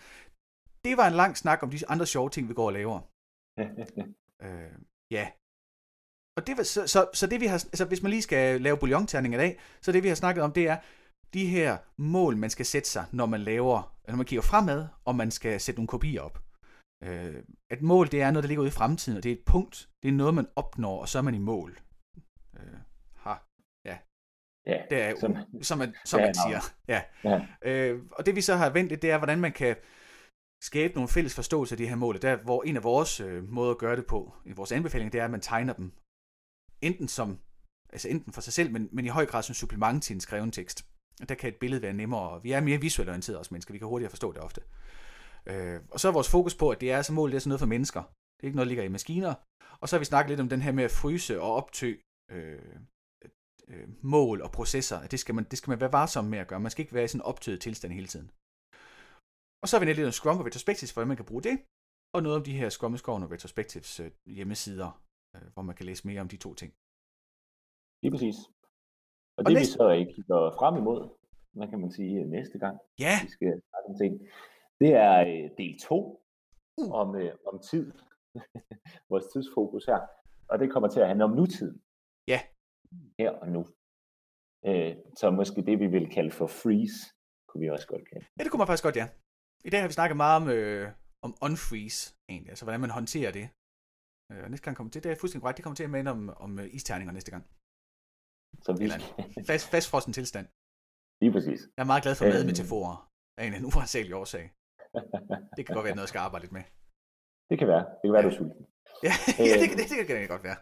[0.85, 3.01] Det var en lang snak om de andre sjove ting, vi går og laver.
[4.47, 4.73] øh,
[5.11, 5.29] ja.
[6.37, 8.77] Og det var, så, så, så det vi har, altså hvis man lige skal lave
[8.77, 10.79] bouillonterning i dag, så det vi har snakket om, det er,
[11.35, 15.17] de her mål, man skal sætte sig, når man laver, når man kigger fremad, og
[15.17, 16.46] man skal sætte nogle kopier op.
[17.05, 19.45] Øh, et mål, det er noget, der ligger ude i fremtiden, og det er et
[19.47, 19.89] punkt.
[20.03, 21.81] Det er noget, man opnår, og så er man i mål.
[22.57, 22.79] Øh,
[23.15, 23.35] ha.
[23.85, 23.99] Ja.
[24.67, 26.61] Ja, det er, som, som man, som man siger.
[26.89, 27.03] Ja.
[27.25, 27.47] ja.
[27.63, 29.77] Øh, og det vi så har ventet, det er, hvordan man kan
[30.63, 32.23] skabe nogle fælles forståelse af de her mål.
[32.23, 35.21] Der, hvor en af vores øh, måder at gøre det på, i vores anbefaling, det
[35.21, 35.93] er, at man tegner dem
[36.81, 37.39] enten som,
[37.93, 40.53] altså enten for sig selv, men, men i høj grad som supplement til en skreven
[40.53, 40.87] tekst.
[41.29, 43.89] Der kan et billede være nemmere, vi er mere visuelt orienteret os mennesker, vi kan
[43.89, 44.61] hurtigere forstå det ofte.
[44.61, 44.67] Øh,
[45.95, 47.65] og så er vores fokus på, at det er så mål, det er sådan noget
[47.65, 48.03] for mennesker.
[48.35, 49.35] Det er ikke noget, der ligger i maskiner.
[49.81, 51.91] Og så har vi snakket lidt om den her med at fryse og optø
[52.35, 52.77] øh,
[53.71, 54.99] øh, mål og processer.
[55.13, 56.61] Det skal, man, det skal man være varsom med at gøre.
[56.61, 58.29] Man skal ikke være i sådan en optøet tilstand hele tiden.
[59.63, 61.57] Og så har vi lidt om Scrum og Retrospectives, hvordan man kan bruge det.
[62.15, 62.95] Og noget om de her Scrum
[63.25, 64.91] og Retrospectives øh, hjemmesider,
[65.37, 66.71] øh, hvor man kan læse mere om de to ting.
[68.03, 68.39] Lige præcis.
[69.37, 69.73] Og, og det næste...
[69.73, 71.01] vi så ikke kigger frem imod,
[71.57, 72.77] hvad kan man sige, næste gang,
[73.07, 73.15] ja.
[73.27, 74.13] vi skal snakke om ting,
[74.81, 76.23] det er øh, del 2
[76.81, 76.93] uh.
[77.01, 77.87] om, øh, om tid.
[79.11, 80.01] Vores tidsfokus her.
[80.51, 81.77] Og det kommer til at handle om nutiden.
[82.33, 82.41] Ja.
[83.19, 83.63] Her og nu.
[84.69, 86.99] Øh, så måske det, vi vil kalde for freeze,
[87.49, 88.27] kunne vi også godt kalde.
[88.37, 89.07] Ja, det kunne man faktisk godt, ja.
[89.69, 90.85] I dag har vi snakket meget om, øh,
[91.27, 92.01] om unfreeze,
[92.33, 92.51] egentlig.
[92.53, 93.47] Altså, hvordan man håndterer det.
[94.33, 96.21] Øh, næste gang kommer til, det er fuldstændig korrekt, det kommer til at minde om,
[96.45, 97.45] om uh, isterninger næste gang.
[98.65, 98.85] Så vi...
[98.85, 99.01] Eller
[99.51, 100.47] fast, fastfrossen tilstand.
[101.23, 101.61] Lige præcis.
[101.77, 102.33] Jeg er meget glad for øh...
[102.35, 102.97] madmetaforer
[103.41, 104.45] af en uansagelig årsag.
[105.57, 106.65] Det kan godt være noget, jeg skal arbejde lidt med.
[107.51, 107.85] Det kan være.
[107.99, 108.67] Det kan være, du er sulten.
[109.07, 109.15] Ja,
[109.51, 110.59] ja det, det, det, kan det godt være.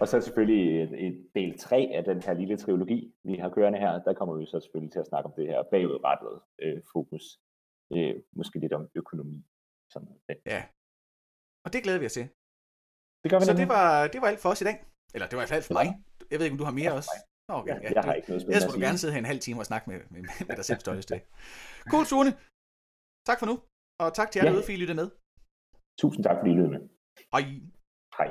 [0.00, 3.78] Og så selvfølgelig et, et del 3 af den her lille trilogi, vi har kørende
[3.78, 7.24] her, der kommer vi så selvfølgelig til at snakke om det her bagudrettede øh, fokus.
[7.92, 9.44] Øh, måske lidt om økonomi.
[9.92, 10.40] Sådan noget.
[10.46, 10.60] Ja.
[11.64, 12.28] Og det glæder vi os til.
[13.22, 14.76] Det gør vi så det var, det var alt for os i dag.
[15.14, 15.86] Eller det var i hvert fald for mig.
[16.30, 17.10] Jeg ved ikke, om du har mere også.
[17.48, 17.76] Nå, okay.
[17.82, 19.66] Ja, jeg har ikke noget Ellers må du gerne sidde her en halv time og
[19.70, 21.20] snakke med, med, med dig selv største.
[21.92, 22.30] Cool, Sune.
[23.28, 23.54] Tak for nu.
[24.02, 24.60] Og tak til jer ja.
[24.66, 25.08] fordi I lyttede med.
[26.00, 26.82] Tusind tak, fordi I lyttede med.
[27.34, 27.42] Hej.
[28.18, 28.28] Hej.